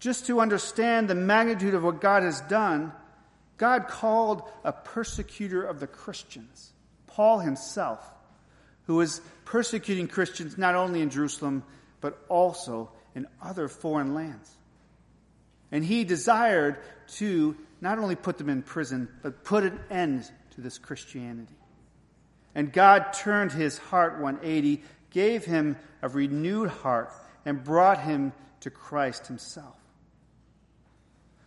[0.00, 2.92] Just to understand the magnitude of what God has done,
[3.56, 6.72] God called a persecutor of the Christians,
[7.06, 8.04] Paul himself,
[8.86, 11.62] who was persecuting Christians not only in Jerusalem,
[12.00, 14.50] but also in other foreign lands.
[15.70, 16.78] And he desired
[17.14, 21.54] to not only put them in prison, but put an end to this Christianity.
[22.54, 27.12] And God turned his heart 180, gave him a renewed heart,
[27.44, 29.76] and brought him to Christ himself.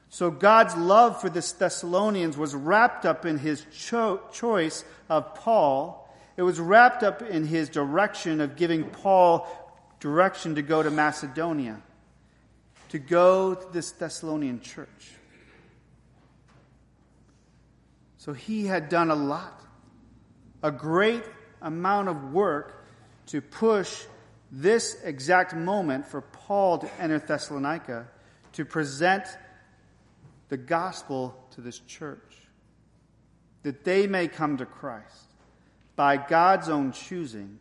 [0.10, 6.10] So God's love for the Thessalonians was wrapped up in his cho- choice of Paul.
[6.38, 9.48] It was wrapped up in his direction of giving Paul
[10.00, 11.82] direction to go to Macedonia,
[12.90, 15.12] to go to this Thessalonian church.
[18.18, 19.65] So he had done a lot
[20.66, 21.24] a great
[21.62, 22.84] amount of work
[23.28, 24.04] to push
[24.52, 28.08] this exact moment for Paul to enter Thessalonica
[28.54, 29.26] to present
[30.50, 32.36] the gospel to this church,
[33.62, 35.34] that they may come to Christ
[35.96, 37.60] by God's own choosing,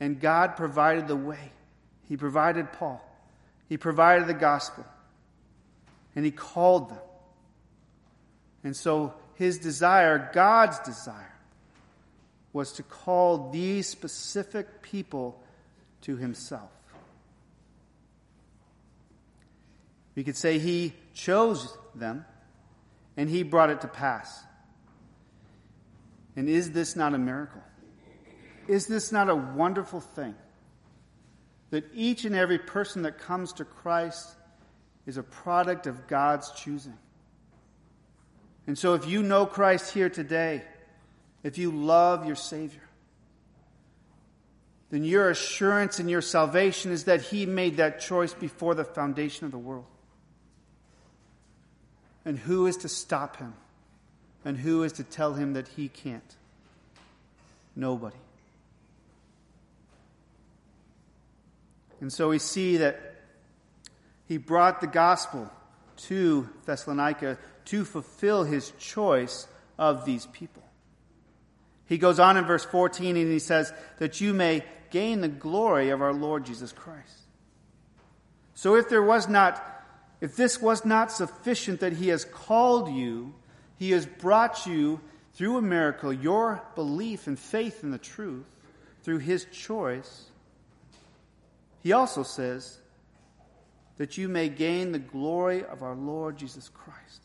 [0.00, 1.52] And God provided the way.
[2.08, 3.00] He provided Paul.
[3.68, 4.84] He provided the gospel.
[6.14, 6.98] And he called them.
[8.64, 11.34] And so his desire, God's desire,
[12.52, 15.42] was to call these specific people
[16.02, 16.70] to himself.
[20.14, 22.24] We could say he chose them
[23.16, 24.44] and he brought it to pass.
[26.36, 27.62] And is this not a miracle?
[28.68, 30.36] Is this not a wonderful thing?
[31.70, 34.28] That each and every person that comes to Christ
[35.04, 36.96] is a product of God's choosing.
[38.66, 40.62] And so, if you know Christ here today,
[41.42, 42.88] if you love your Savior,
[44.90, 49.46] then your assurance in your salvation is that He made that choice before the foundation
[49.46, 49.86] of the world.
[52.24, 53.54] And who is to stop Him?
[54.44, 56.36] And who is to tell Him that He can't?
[57.74, 58.16] Nobody.
[62.00, 63.14] And so we see that
[64.28, 65.50] He brought the gospel
[66.08, 69.46] to Thessalonica to fulfill his choice
[69.78, 70.62] of these people.
[71.86, 75.90] He goes on in verse 14 and he says, that you may gain the glory
[75.90, 77.18] of our Lord Jesus Christ.
[78.54, 79.62] So if there was not,
[80.20, 83.34] if this was not sufficient that he has called you,
[83.78, 85.00] he has brought you
[85.34, 88.46] through a miracle, your belief and faith in the truth,
[89.02, 90.26] through his choice,
[91.82, 92.78] he also says
[93.98, 97.21] that you may gain the glory of our Lord Jesus Christ.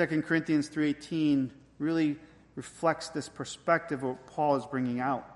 [0.00, 2.18] 2 Corinthians 3:18 really
[2.54, 5.26] reflects this perspective of what Paul is bringing out.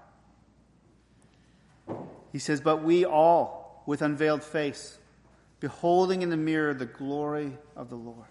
[2.33, 4.99] He says, "But we all with unveiled face,
[5.61, 8.27] beholding in the mirror the glory of the Lord,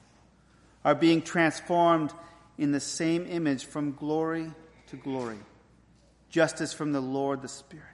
[0.83, 2.13] are being transformed
[2.57, 4.53] in the same image from glory
[4.87, 5.39] to glory,
[6.29, 7.85] just as from the Lord the Spirit."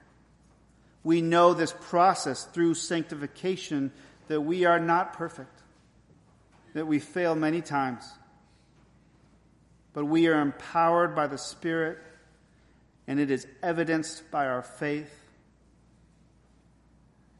[1.04, 3.92] We know this process through sanctification
[4.28, 5.62] that we are not perfect,
[6.72, 8.14] that we fail many times
[9.92, 11.98] but we are empowered by the Spirit,
[13.06, 15.12] and it is evidenced by our faith.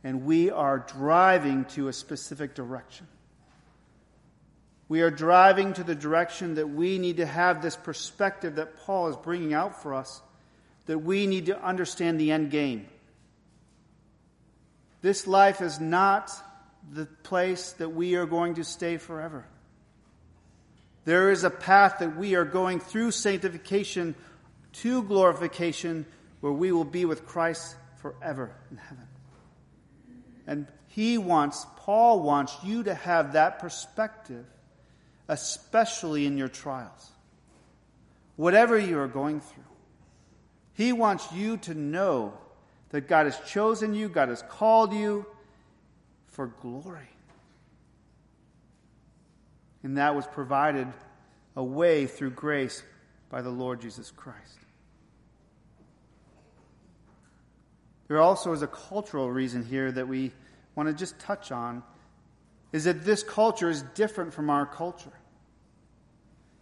[0.02, 3.06] And we are driving to a specific direction.
[4.88, 9.08] We are driving to the direction that we need to have this perspective that Paul
[9.08, 10.20] is bringing out for us,
[10.86, 12.88] that we need to understand the end game.
[15.02, 16.32] This life is not
[16.92, 19.46] the place that we are going to stay forever.
[21.11, 24.14] There is a path that we are going through sanctification
[24.75, 26.07] to glorification
[26.38, 29.09] where we will be with Christ forever in heaven.
[30.46, 34.46] And he wants, Paul wants you to have that perspective,
[35.27, 37.11] especially in your trials.
[38.37, 39.64] Whatever you are going through,
[40.75, 42.35] he wants you to know
[42.90, 45.27] that God has chosen you, God has called you
[46.29, 47.09] for glory.
[49.83, 50.88] And that was provided
[51.57, 52.83] a way through grace
[53.31, 54.59] by the Lord Jesus Christ.
[58.09, 60.33] There also is a cultural reason here that we
[60.75, 61.83] want to just touch on
[62.73, 65.12] is that this culture is different from our culture.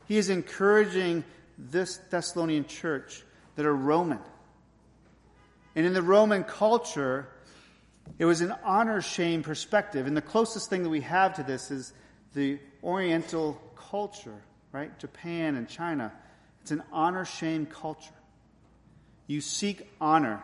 [0.07, 1.25] He is encouraging
[1.59, 3.25] this Thessalonian church
[3.57, 4.21] that are Roman.
[5.75, 7.29] And in the Roman culture,
[8.19, 10.07] it was an honor shame perspective.
[10.07, 11.93] And the closest thing that we have to this is
[12.35, 13.61] the Oriental
[13.91, 14.41] culture,
[14.73, 14.97] right?
[14.99, 16.13] Japan and China.
[16.63, 18.11] It's an honor shame culture.
[19.27, 20.43] You seek honor.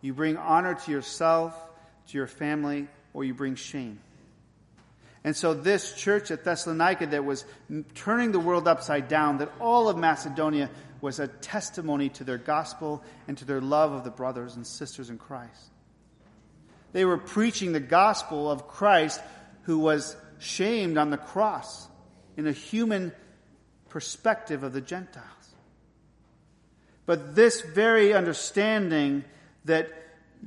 [0.00, 1.54] You bring honor to yourself,
[2.08, 4.00] to your family, or you bring shame.
[5.22, 7.44] And so, this church at Thessalonica that was
[7.94, 10.70] turning the world upside down, that all of Macedonia
[11.02, 15.10] was a testimony to their gospel and to their love of the brothers and sisters
[15.10, 15.70] in Christ.
[16.92, 19.20] They were preaching the gospel of Christ
[19.62, 21.86] who was shamed on the cross
[22.36, 23.12] in a human
[23.88, 25.26] perspective of the Gentiles.
[27.06, 29.24] But this very understanding
[29.64, 29.90] that,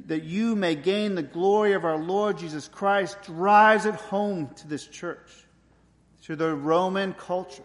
[0.08, 4.68] that you may gain the glory of our Lord Jesus Christ drives it home to
[4.68, 5.30] this church,
[6.24, 7.64] to the Roman culture.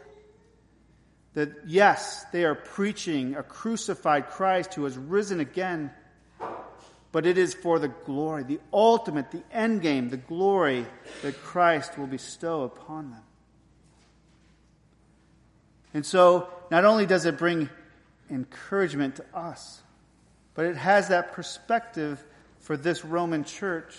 [1.34, 5.92] That yes, they are preaching a crucified Christ who has risen again
[7.10, 10.86] but it is for the glory, the ultimate, the end game, the glory
[11.22, 13.22] that Christ will bestow upon them.
[15.94, 17.70] And so, not only does it bring
[18.30, 19.82] encouragement to us,
[20.54, 22.22] but it has that perspective
[22.58, 23.96] for this Roman church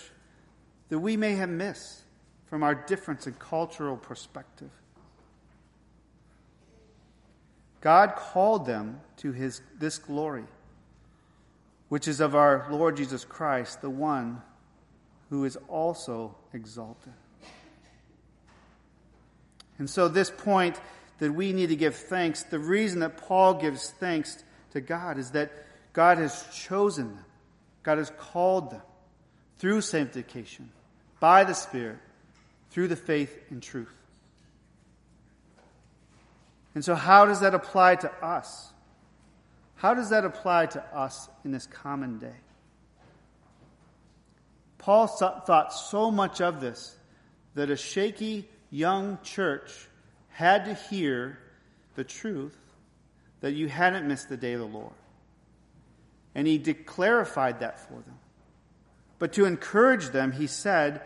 [0.88, 2.02] that we may have missed
[2.46, 4.70] from our difference in cultural perspective.
[7.80, 10.44] God called them to his, this glory,
[11.90, 14.40] which is of our Lord Jesus Christ, the one
[15.28, 17.12] who is also exalted.
[19.76, 20.80] And so, this point
[21.18, 25.32] that we need to give thanks, the reason that Paul gives thanks to God is
[25.32, 25.50] that
[25.92, 27.24] God has chosen them,
[27.82, 28.82] God has called them
[29.58, 30.70] through sanctification,
[31.18, 31.98] by the Spirit,
[32.70, 33.94] through the faith and truth.
[36.76, 38.69] And so, how does that apply to us?
[39.80, 42.36] How does that apply to us in this common day?
[44.76, 46.94] Paul thought so much of this
[47.54, 49.88] that a shaky young church
[50.28, 51.38] had to hear
[51.94, 52.58] the truth
[53.40, 54.92] that you hadn't missed the day of the Lord.
[56.34, 58.18] And he clarified that for them.
[59.18, 61.00] But to encourage them, he said,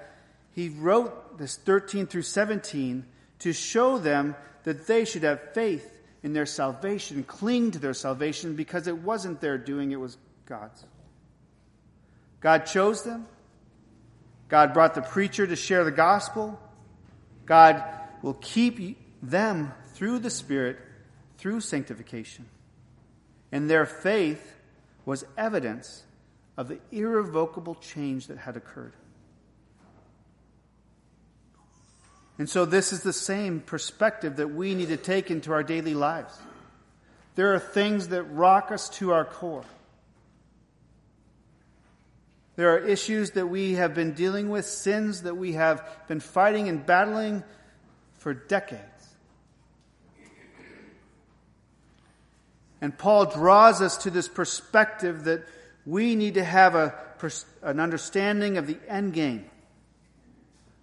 [0.51, 3.07] he wrote this 13 through 17
[3.39, 5.94] to show them that they should have faith
[6.25, 10.17] in their salvation, cling to their salvation because it wasn't their doing, it was
[10.47, 10.83] God's.
[12.41, 13.27] God chose them.
[14.49, 16.59] God brought the preacher to share the gospel.
[17.45, 17.85] God
[18.23, 20.79] will keep them through the Spirit,
[21.37, 22.47] through sanctification.
[23.53, 24.57] And their faith
[25.05, 26.05] was evidence
[26.57, 28.95] of the irrevocable change that had occurred.
[32.39, 35.95] And so, this is the same perspective that we need to take into our daily
[35.95, 36.37] lives.
[37.37, 39.65] There are things that rock us to our core.
[42.57, 46.69] There are issues that we have been dealing with, sins that we have been fighting
[46.69, 47.43] and battling
[48.19, 48.83] for decades.
[52.81, 55.47] And Paul draws us to this perspective that
[55.87, 56.95] we need to have a,
[57.63, 59.47] an understanding of the end game.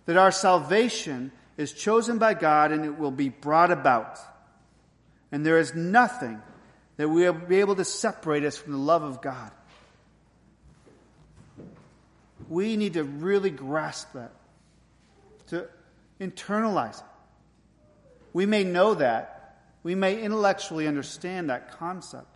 [0.05, 4.19] That our salvation is chosen by God and it will be brought about.
[5.31, 6.41] And there is nothing
[6.97, 9.51] that will be able to separate us from the love of God.
[12.49, 14.31] We need to really grasp that,
[15.47, 15.69] to
[16.19, 17.05] internalize it.
[18.33, 19.37] We may know that.
[19.83, 22.27] We may intellectually understand that concept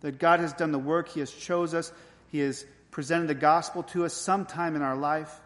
[0.00, 1.92] that God has done the work, He has chose us,
[2.28, 5.40] He has presented the gospel to us sometime in our life.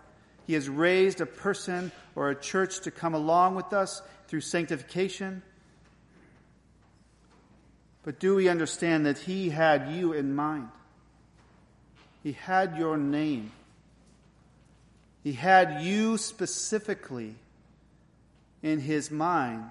[0.50, 5.44] He has raised a person or a church to come along with us through sanctification.
[8.02, 10.66] But do we understand that He had you in mind?
[12.24, 13.52] He had your name.
[15.22, 17.36] He had you specifically
[18.60, 19.70] in His mind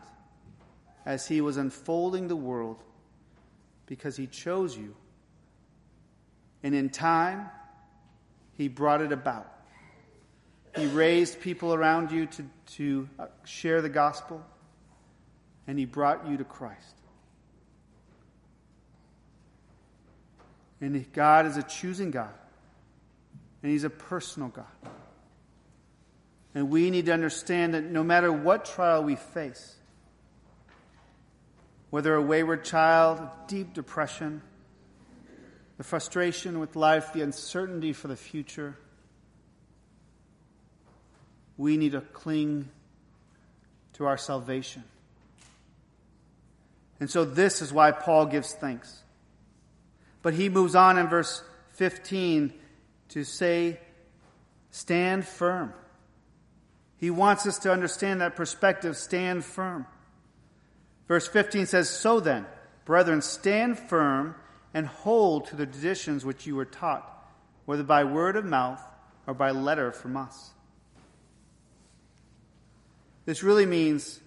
[1.05, 2.82] as He was unfolding the world
[3.86, 4.95] because He chose you.
[6.63, 7.49] And in time,
[8.53, 9.59] He brought it about.
[10.80, 12.45] He raised people around you to,
[12.77, 14.43] to uh, share the gospel,
[15.67, 16.95] and He brought you to Christ.
[20.82, 22.34] And God is a choosing God,
[23.61, 24.65] and He's a personal God.
[26.55, 29.75] And we need to understand that no matter what trial we face,
[31.89, 34.41] whether a wayward child, deep depression,
[35.77, 38.77] the frustration with life, the uncertainty for the future,
[41.60, 42.70] we need to cling
[43.91, 44.82] to our salvation.
[47.01, 49.03] And so this is why Paul gives thanks.
[50.22, 51.43] But he moves on in verse
[51.74, 52.53] 15
[53.10, 53.78] to say,
[54.72, 55.74] stand firm.
[56.95, 59.86] He wants us to understand that perspective, stand firm.
[61.10, 62.45] Verse 15 says, So then,
[62.86, 64.36] brethren, stand firm
[64.74, 67.28] and hold to the traditions which you were taught,
[67.66, 68.82] whether by word of mouth
[69.28, 70.51] or by letter from us.
[73.30, 74.19] This really means,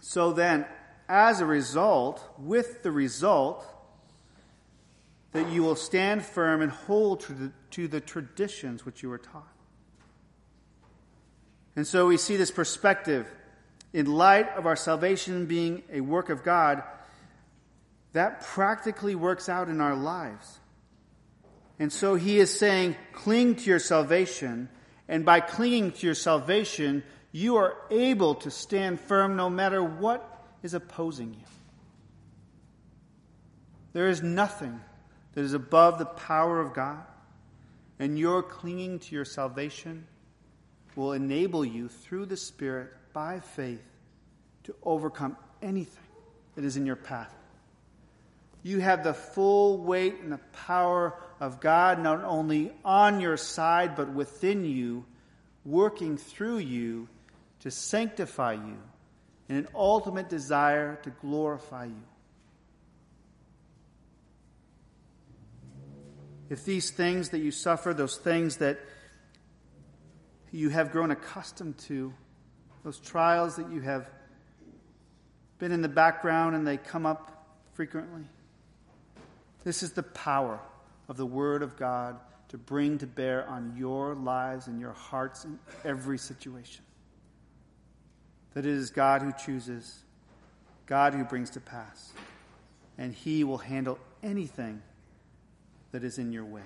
[0.00, 0.66] so then,
[1.08, 3.64] as a result, with the result,
[5.32, 9.16] that you will stand firm and hold to the, to the traditions which you were
[9.16, 9.54] taught.
[11.74, 13.26] And so we see this perspective
[13.94, 16.82] in light of our salvation being a work of God,
[18.12, 20.60] that practically works out in our lives.
[21.78, 24.68] And so he is saying, cling to your salvation,
[25.08, 30.44] and by clinging to your salvation, you are able to stand firm no matter what
[30.62, 31.46] is opposing you.
[33.92, 34.80] There is nothing
[35.32, 37.02] that is above the power of God,
[37.98, 40.06] and your clinging to your salvation
[40.96, 43.82] will enable you through the Spirit by faith
[44.64, 46.04] to overcome anything
[46.54, 47.32] that is in your path.
[48.62, 53.96] You have the full weight and the power of God not only on your side,
[53.96, 55.06] but within you,
[55.64, 57.08] working through you
[57.60, 58.78] to sanctify you,
[59.48, 62.02] and an ultimate desire to glorify you.
[66.48, 68.80] If these things that you suffer, those things that
[70.50, 72.12] you have grown accustomed to,
[72.82, 74.10] those trials that you have
[75.58, 78.24] been in the background and they come up frequently,
[79.62, 80.58] this is the power
[81.08, 85.44] of the Word of God to bring to bear on your lives and your hearts
[85.44, 86.84] in every situation.
[88.54, 90.00] That it is God who chooses,
[90.86, 92.12] God who brings to pass,
[92.98, 94.82] and He will handle anything
[95.92, 96.62] that is in your way.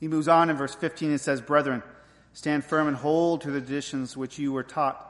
[0.00, 1.82] He moves on in verse 15 and says, Brethren,
[2.32, 5.04] stand firm and hold to the traditions which you were taught,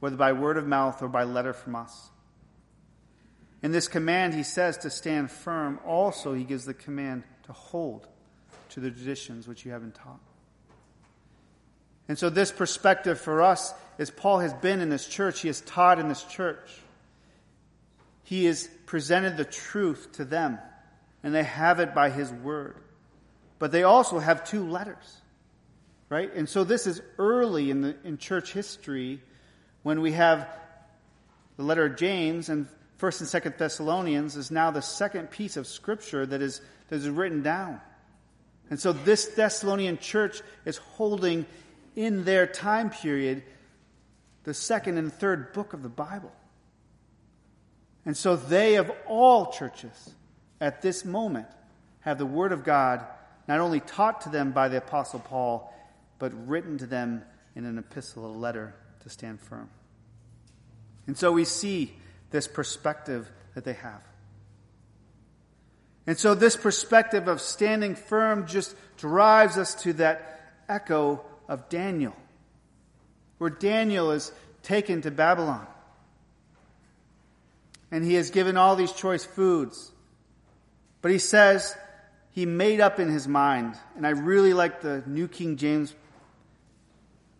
[0.00, 2.10] whether by word of mouth or by letter from us.
[3.62, 5.80] In this command, he says to stand firm.
[5.84, 8.06] Also, he gives the command to hold
[8.70, 10.20] to the traditions which you have been taught.
[12.06, 15.60] And so, this perspective for us is Paul has been in this church, he has
[15.60, 16.70] taught in this church.
[18.22, 20.58] He has presented the truth to them,
[21.22, 22.76] and they have it by his word.
[23.58, 25.20] But they also have two letters,
[26.08, 26.32] right?
[26.32, 29.20] And so, this is early in, the, in church history
[29.82, 30.48] when we have
[31.56, 32.68] the letter of James and
[32.98, 37.08] First and Second Thessalonians is now the second piece of scripture that is, that is
[37.08, 37.80] written down.
[38.70, 41.46] And so this Thessalonian church is holding
[41.96, 43.42] in their time period
[44.48, 46.32] the second and third book of the Bible.
[48.06, 50.14] And so they, of all churches,
[50.58, 51.48] at this moment,
[52.00, 53.04] have the Word of God
[53.46, 55.70] not only taught to them by the Apostle Paul,
[56.18, 57.24] but written to them
[57.56, 59.68] in an epistle, a letter to stand firm.
[61.06, 61.94] And so we see
[62.30, 64.00] this perspective that they have.
[66.06, 70.40] And so this perspective of standing firm just drives us to that
[70.70, 72.16] echo of Daniel,
[73.38, 74.32] where Daniel is
[74.62, 75.66] taken to Babylon.
[77.90, 79.90] And he has given all these choice foods.
[81.00, 81.76] But he says
[82.32, 85.94] he made up in his mind, and I really like the New King James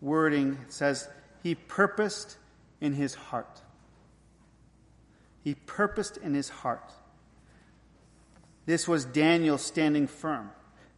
[0.00, 0.58] wording.
[0.66, 1.08] It says,
[1.42, 2.36] he purposed
[2.80, 3.60] in his heart.
[5.44, 6.92] He purposed in his heart.
[8.66, 10.50] This was Daniel standing firm.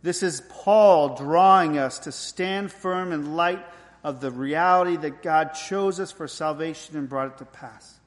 [0.03, 3.65] This is Paul drawing us to stand firm in light
[4.03, 7.99] of the reality that God chose us for salvation and brought it to pass.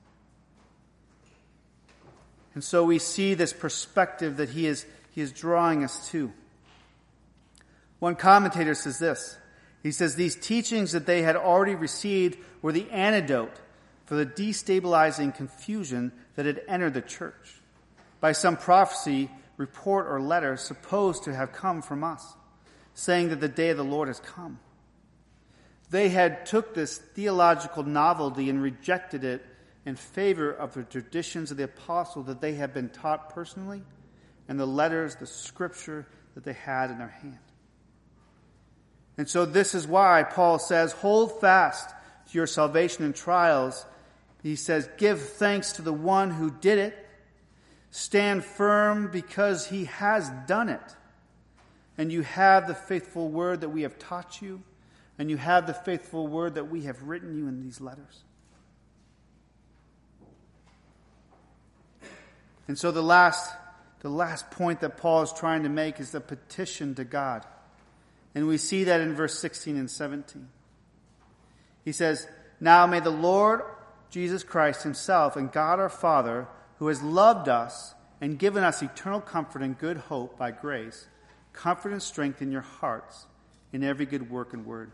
[2.53, 6.31] And so we see this perspective that he is, he is drawing us to.
[7.99, 9.37] One commentator says this.
[9.81, 13.59] He says these teachings that they had already received were the antidote
[14.05, 17.61] for the destabilizing confusion that had entered the church
[18.19, 22.33] by some prophecy, report, or letter supposed to have come from us,
[22.93, 24.59] saying that the day of the Lord has come.
[25.93, 29.45] They had took this theological novelty and rejected it
[29.85, 33.83] in favor of the traditions of the apostle that they had been taught personally
[34.47, 37.37] and the letters, the scripture that they had in their hand.
[39.19, 43.85] And so this is why Paul says, hold fast to your salvation in trials
[44.41, 47.07] he says, Give thanks to the one who did it.
[47.91, 50.81] Stand firm because he has done it.
[51.99, 54.63] And you have the faithful word that we have taught you,
[55.17, 58.23] and you have the faithful word that we have written you in these letters.
[62.67, 63.53] And so the last,
[63.99, 67.45] the last point that Paul is trying to make is the petition to God.
[68.33, 70.47] And we see that in verse 16 and 17.
[71.85, 72.27] He says,
[72.59, 73.61] Now may the Lord
[74.09, 76.47] Jesus Christ Himself and God our Father,
[76.79, 81.07] who has loved us and given us eternal comfort and good hope by grace,
[81.51, 83.25] comfort and strengthen your hearts
[83.71, 84.91] in every good work and word.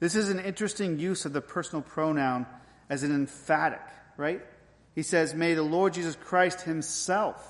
[0.00, 2.46] This is an interesting use of the personal pronoun
[2.88, 3.82] as an emphatic,
[4.16, 4.42] right?
[4.94, 7.46] He says, May the Lord Jesus Christ Himself.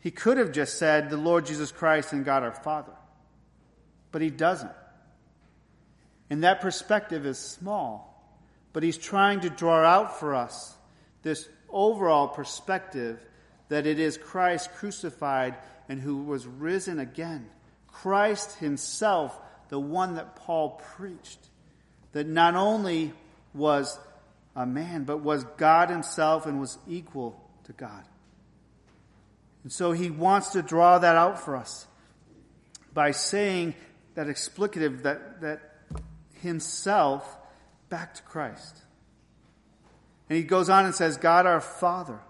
[0.00, 2.92] He could have just said, The Lord Jesus Christ and God our Father.
[4.12, 4.72] But He doesn't.
[6.28, 8.14] And that perspective is small
[8.74, 10.74] but he's trying to draw out for us
[11.22, 13.24] this overall perspective
[13.68, 15.54] that it is Christ crucified
[15.88, 17.48] and who was risen again.
[17.86, 21.38] Christ himself, the one that Paul preached,
[22.12, 23.12] that not only
[23.52, 23.98] was
[24.56, 28.04] a man, but was God himself and was equal to God.
[29.62, 31.86] And so he wants to draw that out for us
[32.92, 33.74] by saying
[34.14, 35.60] that explicative that, that
[36.40, 37.36] himself
[37.88, 38.76] back to Christ.
[40.28, 42.20] And he goes on and says, God our Father,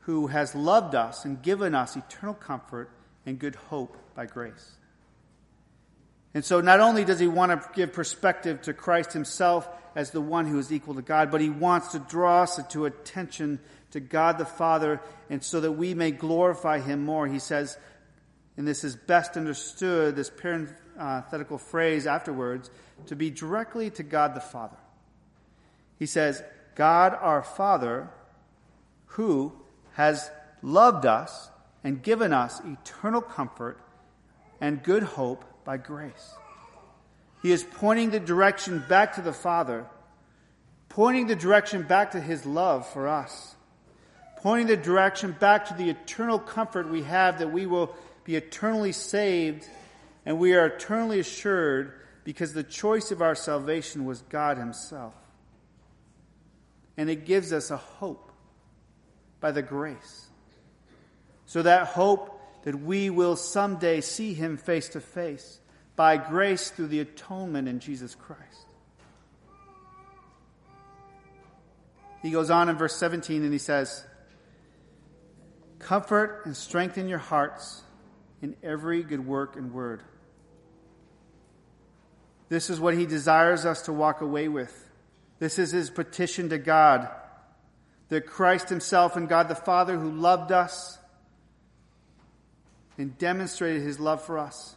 [0.00, 2.90] who has loved us and given us eternal comfort
[3.26, 4.76] and good hope by grace.
[6.34, 10.20] And so not only does he want to give perspective to Christ himself as the
[10.20, 13.60] one who is equal to God, but he wants to draw us to attention
[13.92, 17.28] to God the Father, and so that we may glorify him more.
[17.28, 17.78] He says,
[18.56, 22.70] and this is best understood, this parenthetical phrase afterwards,
[23.06, 24.76] to be directly to God the Father.
[25.96, 26.42] He says,
[26.74, 28.10] God our Father,
[29.06, 29.52] who
[29.92, 30.28] has
[30.62, 31.50] loved us
[31.84, 33.78] and given us eternal comfort
[34.60, 36.34] and good hope by grace.
[37.42, 39.86] He is pointing the direction back to the Father,
[40.88, 43.54] pointing the direction back to His love for us,
[44.38, 47.94] pointing the direction back to the eternal comfort we have that we will
[48.24, 49.68] be eternally saved
[50.24, 51.92] and we are eternally assured
[52.24, 55.14] because the choice of our salvation was God Himself.
[56.96, 58.32] And it gives us a hope
[59.40, 60.28] by the grace.
[61.46, 62.33] So that hope
[62.64, 65.60] that we will someday see Him face to face
[65.96, 68.66] by grace through the atonement in Jesus Christ.
[72.22, 74.04] He goes on in verse 17 and he says,
[75.78, 77.82] Comfort and strengthen your hearts
[78.40, 80.02] in every good work and word.
[82.48, 84.88] This is what he desires us to walk away with.
[85.38, 87.10] This is his petition to God
[88.08, 90.98] that Christ himself and God the Father, who loved us
[92.98, 94.76] and demonstrated his love for us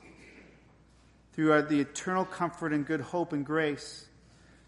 [1.34, 4.08] through the eternal comfort and good hope and grace,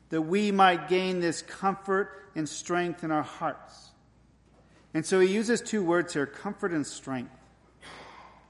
[0.09, 3.89] that we might gain this comfort and strength in our hearts.
[4.93, 7.31] And so he uses two words here comfort and strength.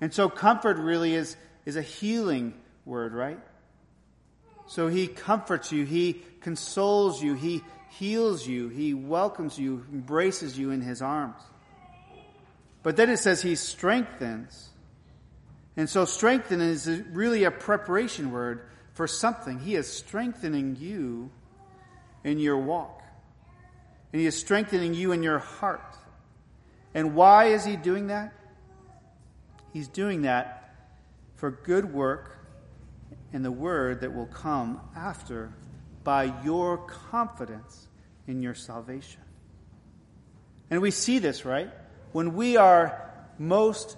[0.01, 1.35] And so comfort really is,
[1.65, 2.53] is a healing
[2.85, 3.39] word, right?
[4.67, 10.71] So he comforts you, he consoles you, he heals you, he welcomes you, embraces you
[10.71, 11.41] in his arms.
[12.83, 14.68] But then it says he strengthens.
[15.79, 19.59] And so strengthen is really a preparation word for something.
[19.59, 21.31] He is strengthening you
[22.25, 23.01] in your walk.
[24.11, 25.95] And he is strengthening you in your heart.
[26.93, 28.33] And why is he doing that?
[29.71, 30.75] He's doing that
[31.35, 32.37] for good work
[33.31, 35.53] and the word that will come after
[36.03, 37.87] by your confidence
[38.27, 39.21] in your salvation.
[40.69, 41.69] And we see this, right?
[42.11, 43.95] When we are most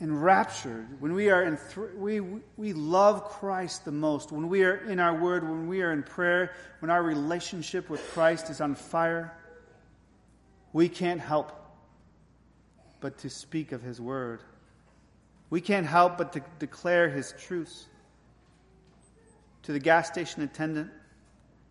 [0.00, 2.20] enraptured, when we are in, th- we,
[2.56, 6.02] we love Christ the most, when we are in our word, when we are in
[6.02, 9.32] prayer, when our relationship with Christ is on fire,
[10.72, 11.52] we can't help
[13.00, 14.40] but to speak of his word.
[15.50, 17.86] We can't help but to declare his truths
[19.62, 20.90] to the gas station attendant,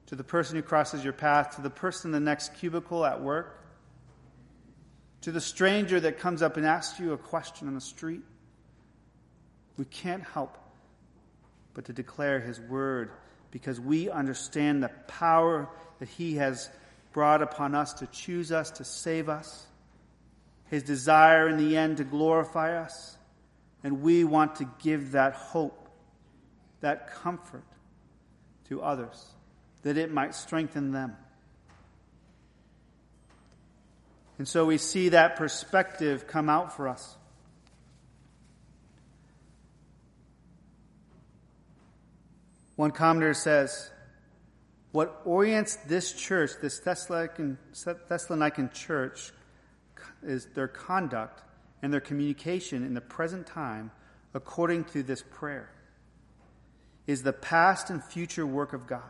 [0.07, 3.21] to the person who crosses your path, to the person in the next cubicle at
[3.21, 3.62] work,
[5.24, 8.21] to the stranger that comes up and asks you a question on the street.
[9.78, 10.57] We can't help
[11.74, 13.09] but to declare his word
[13.49, 15.69] because we understand the power
[15.99, 16.69] that he has
[17.13, 19.65] brought upon us to choose us, to save us,
[20.69, 23.17] his desire in the end to glorify us.
[23.84, 25.88] And we want to give that hope,
[26.82, 27.63] that comfort
[28.69, 29.26] to others,
[29.84, 31.15] that it might strengthen them.
[34.38, 37.15] And so we see that perspective come out for us.
[42.75, 43.91] One commentator says,
[44.91, 47.57] What orients this church, this Thessalonican,
[48.09, 49.31] Thessalonican church,
[50.23, 51.43] is their conduct
[51.81, 53.91] and their communication in the present time
[54.34, 55.69] according to this prayer
[57.05, 59.03] is the past and future work of God.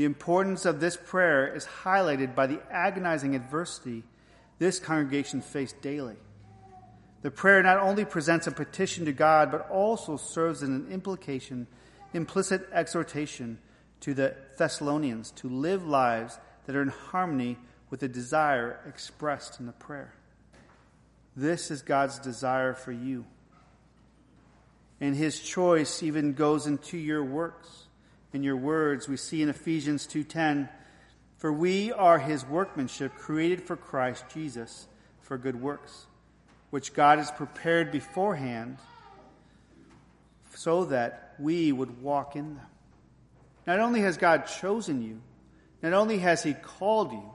[0.00, 4.02] The importance of this prayer is highlighted by the agonizing adversity
[4.58, 6.16] this congregation faced daily.
[7.20, 11.66] The prayer not only presents a petition to God, but also serves as an implication,
[12.14, 13.58] implicit exhortation
[14.00, 17.58] to the Thessalonians to live lives that are in harmony
[17.90, 20.14] with the desire expressed in the prayer.
[21.36, 23.26] This is God's desire for you
[24.98, 27.86] and his choice even goes into your works
[28.32, 29.08] and your words.
[29.08, 30.68] We see in Ephesians 2:10,
[31.36, 34.88] "For we are his workmanship, created for Christ Jesus
[35.20, 36.06] for good works,
[36.70, 38.78] which God has prepared beforehand
[40.54, 42.66] so that we would walk in them."
[43.66, 45.20] Not only has God chosen you,
[45.82, 47.34] not only has he called you,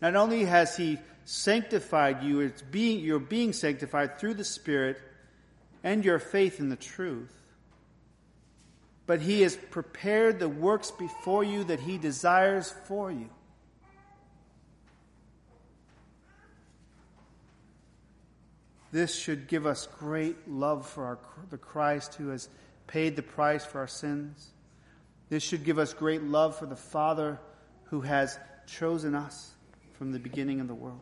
[0.00, 5.00] not only has he sanctified you, it's being, you're being sanctified through the Spirit
[5.82, 7.43] and your faith in the truth.
[9.06, 13.28] But He has prepared the works before you that He desires for you.
[18.92, 21.18] This should give us great love for our,
[21.50, 22.48] the Christ who has
[22.86, 24.52] paid the price for our sins.
[25.28, 27.40] This should give us great love for the Father
[27.86, 29.52] who has chosen us
[29.94, 31.00] from the beginning of the world.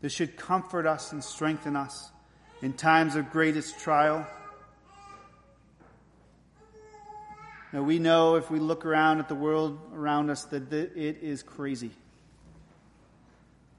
[0.00, 2.10] This should comfort us and strengthen us
[2.62, 4.26] in times of greatest trial.
[7.72, 11.42] Now, we know if we look around at the world around us that it is
[11.42, 11.92] crazy.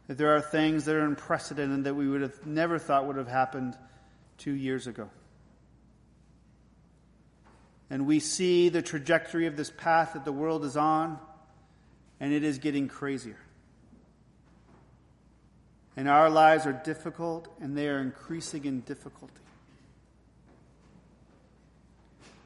[0.07, 3.27] That there are things that are unprecedented that we would have never thought would have
[3.27, 3.77] happened
[4.37, 5.09] two years ago.
[7.89, 11.19] And we see the trajectory of this path that the world is on,
[12.21, 13.39] and it is getting crazier.
[15.97, 19.33] And our lives are difficult, and they are increasing in difficulty.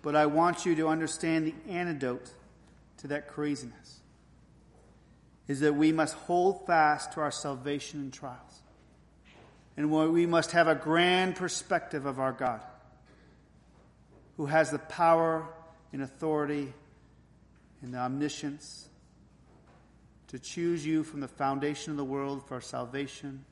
[0.05, 2.29] But I want you to understand the antidote
[2.97, 4.01] to that craziness
[5.47, 8.61] is that we must hold fast to our salvation in trials.
[9.75, 12.61] And we must have a grand perspective of our God,
[14.37, 15.47] who has the power
[15.91, 16.71] and authority
[17.81, 18.87] and the omniscience
[20.27, 23.43] to choose you from the foundation of the world for salvation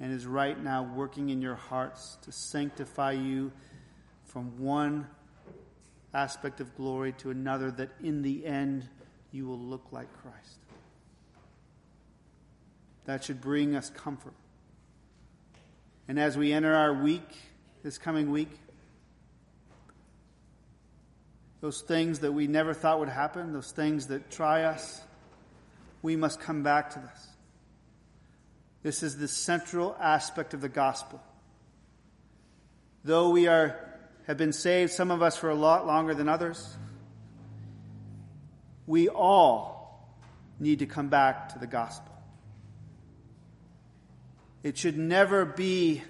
[0.00, 3.52] and is right now working in your hearts to sanctify you
[4.24, 5.06] from one
[6.14, 8.88] aspect of glory to another, that in the end
[9.32, 10.58] you will look like Christ.
[13.04, 14.34] That should bring us comfort.
[16.08, 17.28] And as we enter our week,
[17.82, 18.50] this coming week,
[21.60, 25.02] those things that we never thought would happen, those things that try us,
[26.02, 27.28] we must come back to this.
[28.82, 31.20] This is the central aspect of the gospel.
[33.04, 33.87] Though we are
[34.28, 36.76] have been saved, some of us for a lot longer than others,
[38.86, 40.06] we all
[40.60, 42.12] need to come back to the gospel.
[44.62, 46.02] It should never be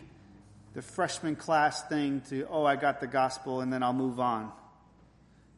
[0.75, 4.51] the freshman class thing to, oh, I got the gospel and then I'll move on.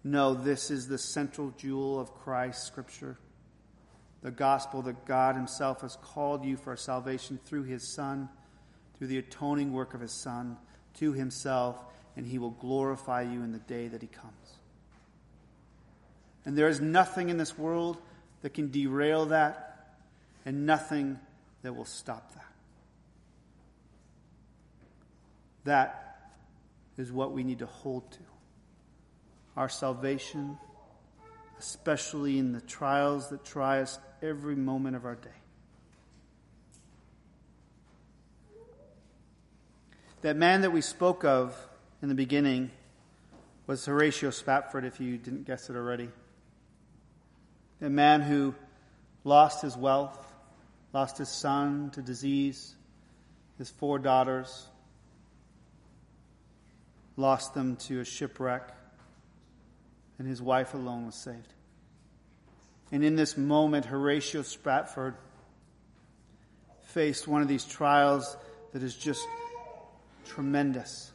[0.04, 3.16] No, this is the central jewel of Christ's scripture.
[4.22, 8.28] The gospel that God Himself has called you for salvation through His Son,
[8.98, 10.58] through the atoning work of His Son,
[10.94, 11.82] to Himself,
[12.16, 14.34] and He will glorify you in the day that He comes.
[16.44, 17.98] And there is nothing in this world
[18.42, 19.96] that can derail that,
[20.46, 21.18] and nothing
[21.62, 22.46] that will stop that.
[25.64, 26.32] That
[26.96, 28.18] is what we need to hold to.
[29.56, 30.58] Our salvation,
[31.58, 35.28] especially in the trials that try us every moment of our day.
[40.22, 41.54] That man that we spoke of
[42.02, 42.70] in the beginning
[43.66, 46.08] was Horatio Spafford, if you didn't guess it already.
[47.80, 48.54] A man who
[49.24, 50.32] lost his wealth,
[50.92, 52.74] lost his son to disease,
[53.58, 54.66] his four daughters,
[57.16, 58.68] lost them to a shipwreck,
[60.18, 61.54] and his wife alone was saved.
[62.92, 65.14] And in this moment, Horatio Spafford
[66.82, 68.36] faced one of these trials
[68.72, 69.20] that is just
[70.24, 71.09] tremendous.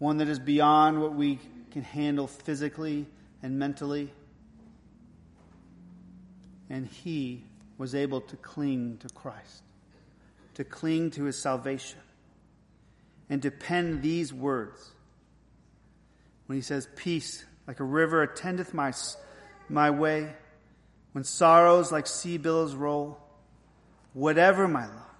[0.00, 1.38] One that is beyond what we
[1.72, 3.06] can handle physically
[3.42, 4.10] and mentally.
[6.70, 7.44] And he
[7.76, 9.62] was able to cling to Christ,
[10.54, 11.98] to cling to his salvation
[13.28, 14.90] and to pen these words.
[16.46, 18.94] When he says, Peace like a river attendeth my,
[19.68, 20.32] my way,
[21.12, 23.20] when sorrows like sea billows roll,
[24.14, 25.14] whatever my lot,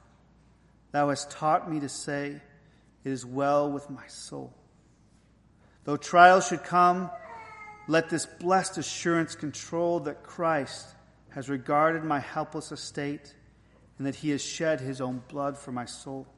[0.93, 2.41] thou hast taught me to say,
[3.05, 4.55] It is well with my soul.
[5.91, 7.11] Though trials should come,
[7.88, 10.86] let this blessed assurance control that Christ
[11.30, 13.34] has regarded my helpless estate
[13.99, 16.28] and that he has shed his own blood for my soul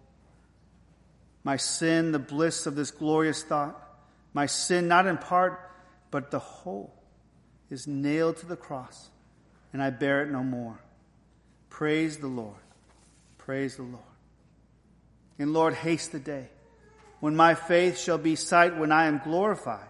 [1.44, 3.78] my sin, the bliss of this glorious thought,
[4.32, 5.60] my sin, not in part,
[6.10, 6.94] but the whole,
[7.68, 9.10] is nailed to the cross,
[9.74, 10.80] and I bear it no more.
[11.68, 12.56] Praise the Lord.
[13.36, 13.98] Praise the Lord.
[15.38, 16.48] And Lord, haste the day
[17.22, 19.86] when my faith shall be sight when I am glorified,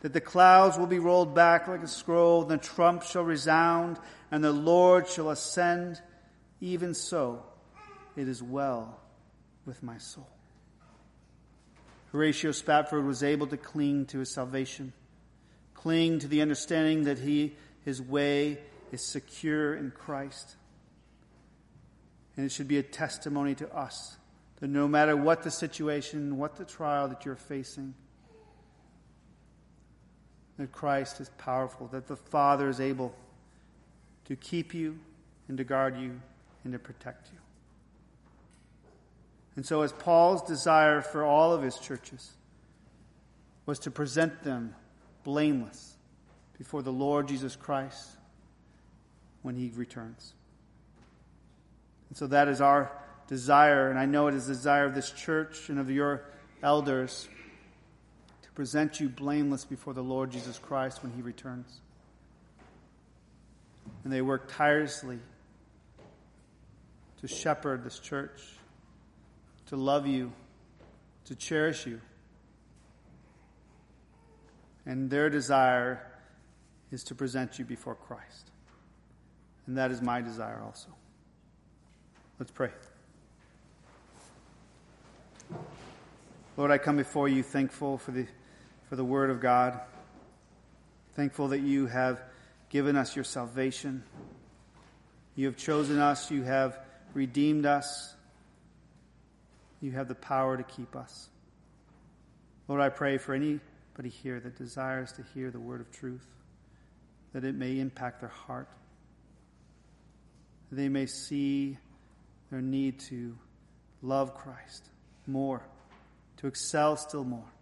[0.00, 3.96] that the clouds will be rolled back like a scroll, the trump shall resound,
[4.28, 6.02] and the Lord shall ascend.
[6.60, 7.44] Even so,
[8.16, 8.98] it is well
[9.66, 10.26] with my soul.
[12.10, 14.92] Horatio Spafford was able to cling to his salvation,
[15.74, 18.58] cling to the understanding that he, his way
[18.90, 20.56] is secure in Christ.
[22.36, 24.16] And it should be a testimony to us
[24.62, 27.94] that no matter what the situation, what the trial that you're facing,
[30.56, 33.12] that Christ is powerful, that the Father is able
[34.26, 35.00] to keep you
[35.48, 36.20] and to guard you
[36.62, 37.38] and to protect you.
[39.56, 42.30] And so, as Paul's desire for all of his churches
[43.66, 44.76] was to present them
[45.24, 45.96] blameless
[46.56, 48.10] before the Lord Jesus Christ,
[49.42, 50.34] when he returns.
[52.10, 52.92] And so that is our
[53.32, 56.22] desire, and I know it is the desire of this church and of your
[56.62, 57.30] elders
[58.42, 61.80] to present you blameless before the Lord Jesus Christ when he returns.
[64.04, 65.18] And they work tirelessly
[67.22, 68.42] to shepherd this church,
[69.68, 70.30] to love you,
[71.24, 72.02] to cherish you.
[74.84, 76.06] And their desire
[76.90, 78.50] is to present you before Christ.
[79.66, 80.88] And that is my desire also.
[82.38, 82.68] Let's pray.
[86.54, 88.26] Lord, I come before you thankful for the,
[88.90, 89.80] for the Word of God,
[91.14, 92.20] thankful that you have
[92.68, 94.02] given us your salvation.
[95.34, 96.78] You have chosen us, you have
[97.14, 98.14] redeemed us,
[99.80, 101.30] you have the power to keep us.
[102.68, 106.26] Lord, I pray for anybody here that desires to hear the word of truth,
[107.32, 108.68] that it may impact their heart,
[110.68, 111.78] that they may see
[112.50, 113.38] their need to
[114.02, 114.90] love Christ
[115.26, 115.62] more,
[116.42, 117.52] to excel still more.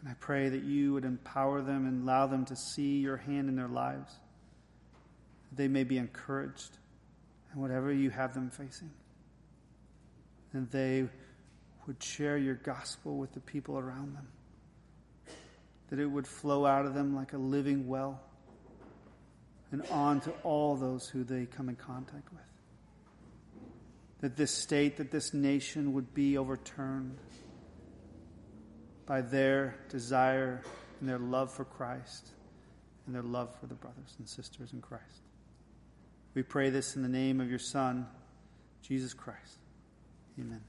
[0.00, 3.48] And I pray that you would empower them and allow them to see your hand
[3.48, 4.12] in their lives,
[5.48, 6.76] that they may be encouraged
[7.54, 8.90] in whatever you have them facing,
[10.52, 11.08] and they
[11.86, 14.26] would share your gospel with the people around them,
[15.88, 18.20] that it would flow out of them like a living well
[19.70, 22.51] and on to all those who they come in contact with.
[24.22, 27.18] That this state, that this nation would be overturned
[29.04, 30.62] by their desire
[31.00, 32.28] and their love for Christ
[33.06, 35.22] and their love for the brothers and sisters in Christ.
[36.34, 38.06] We pray this in the name of your Son,
[38.80, 39.58] Jesus Christ.
[40.38, 40.62] Amen.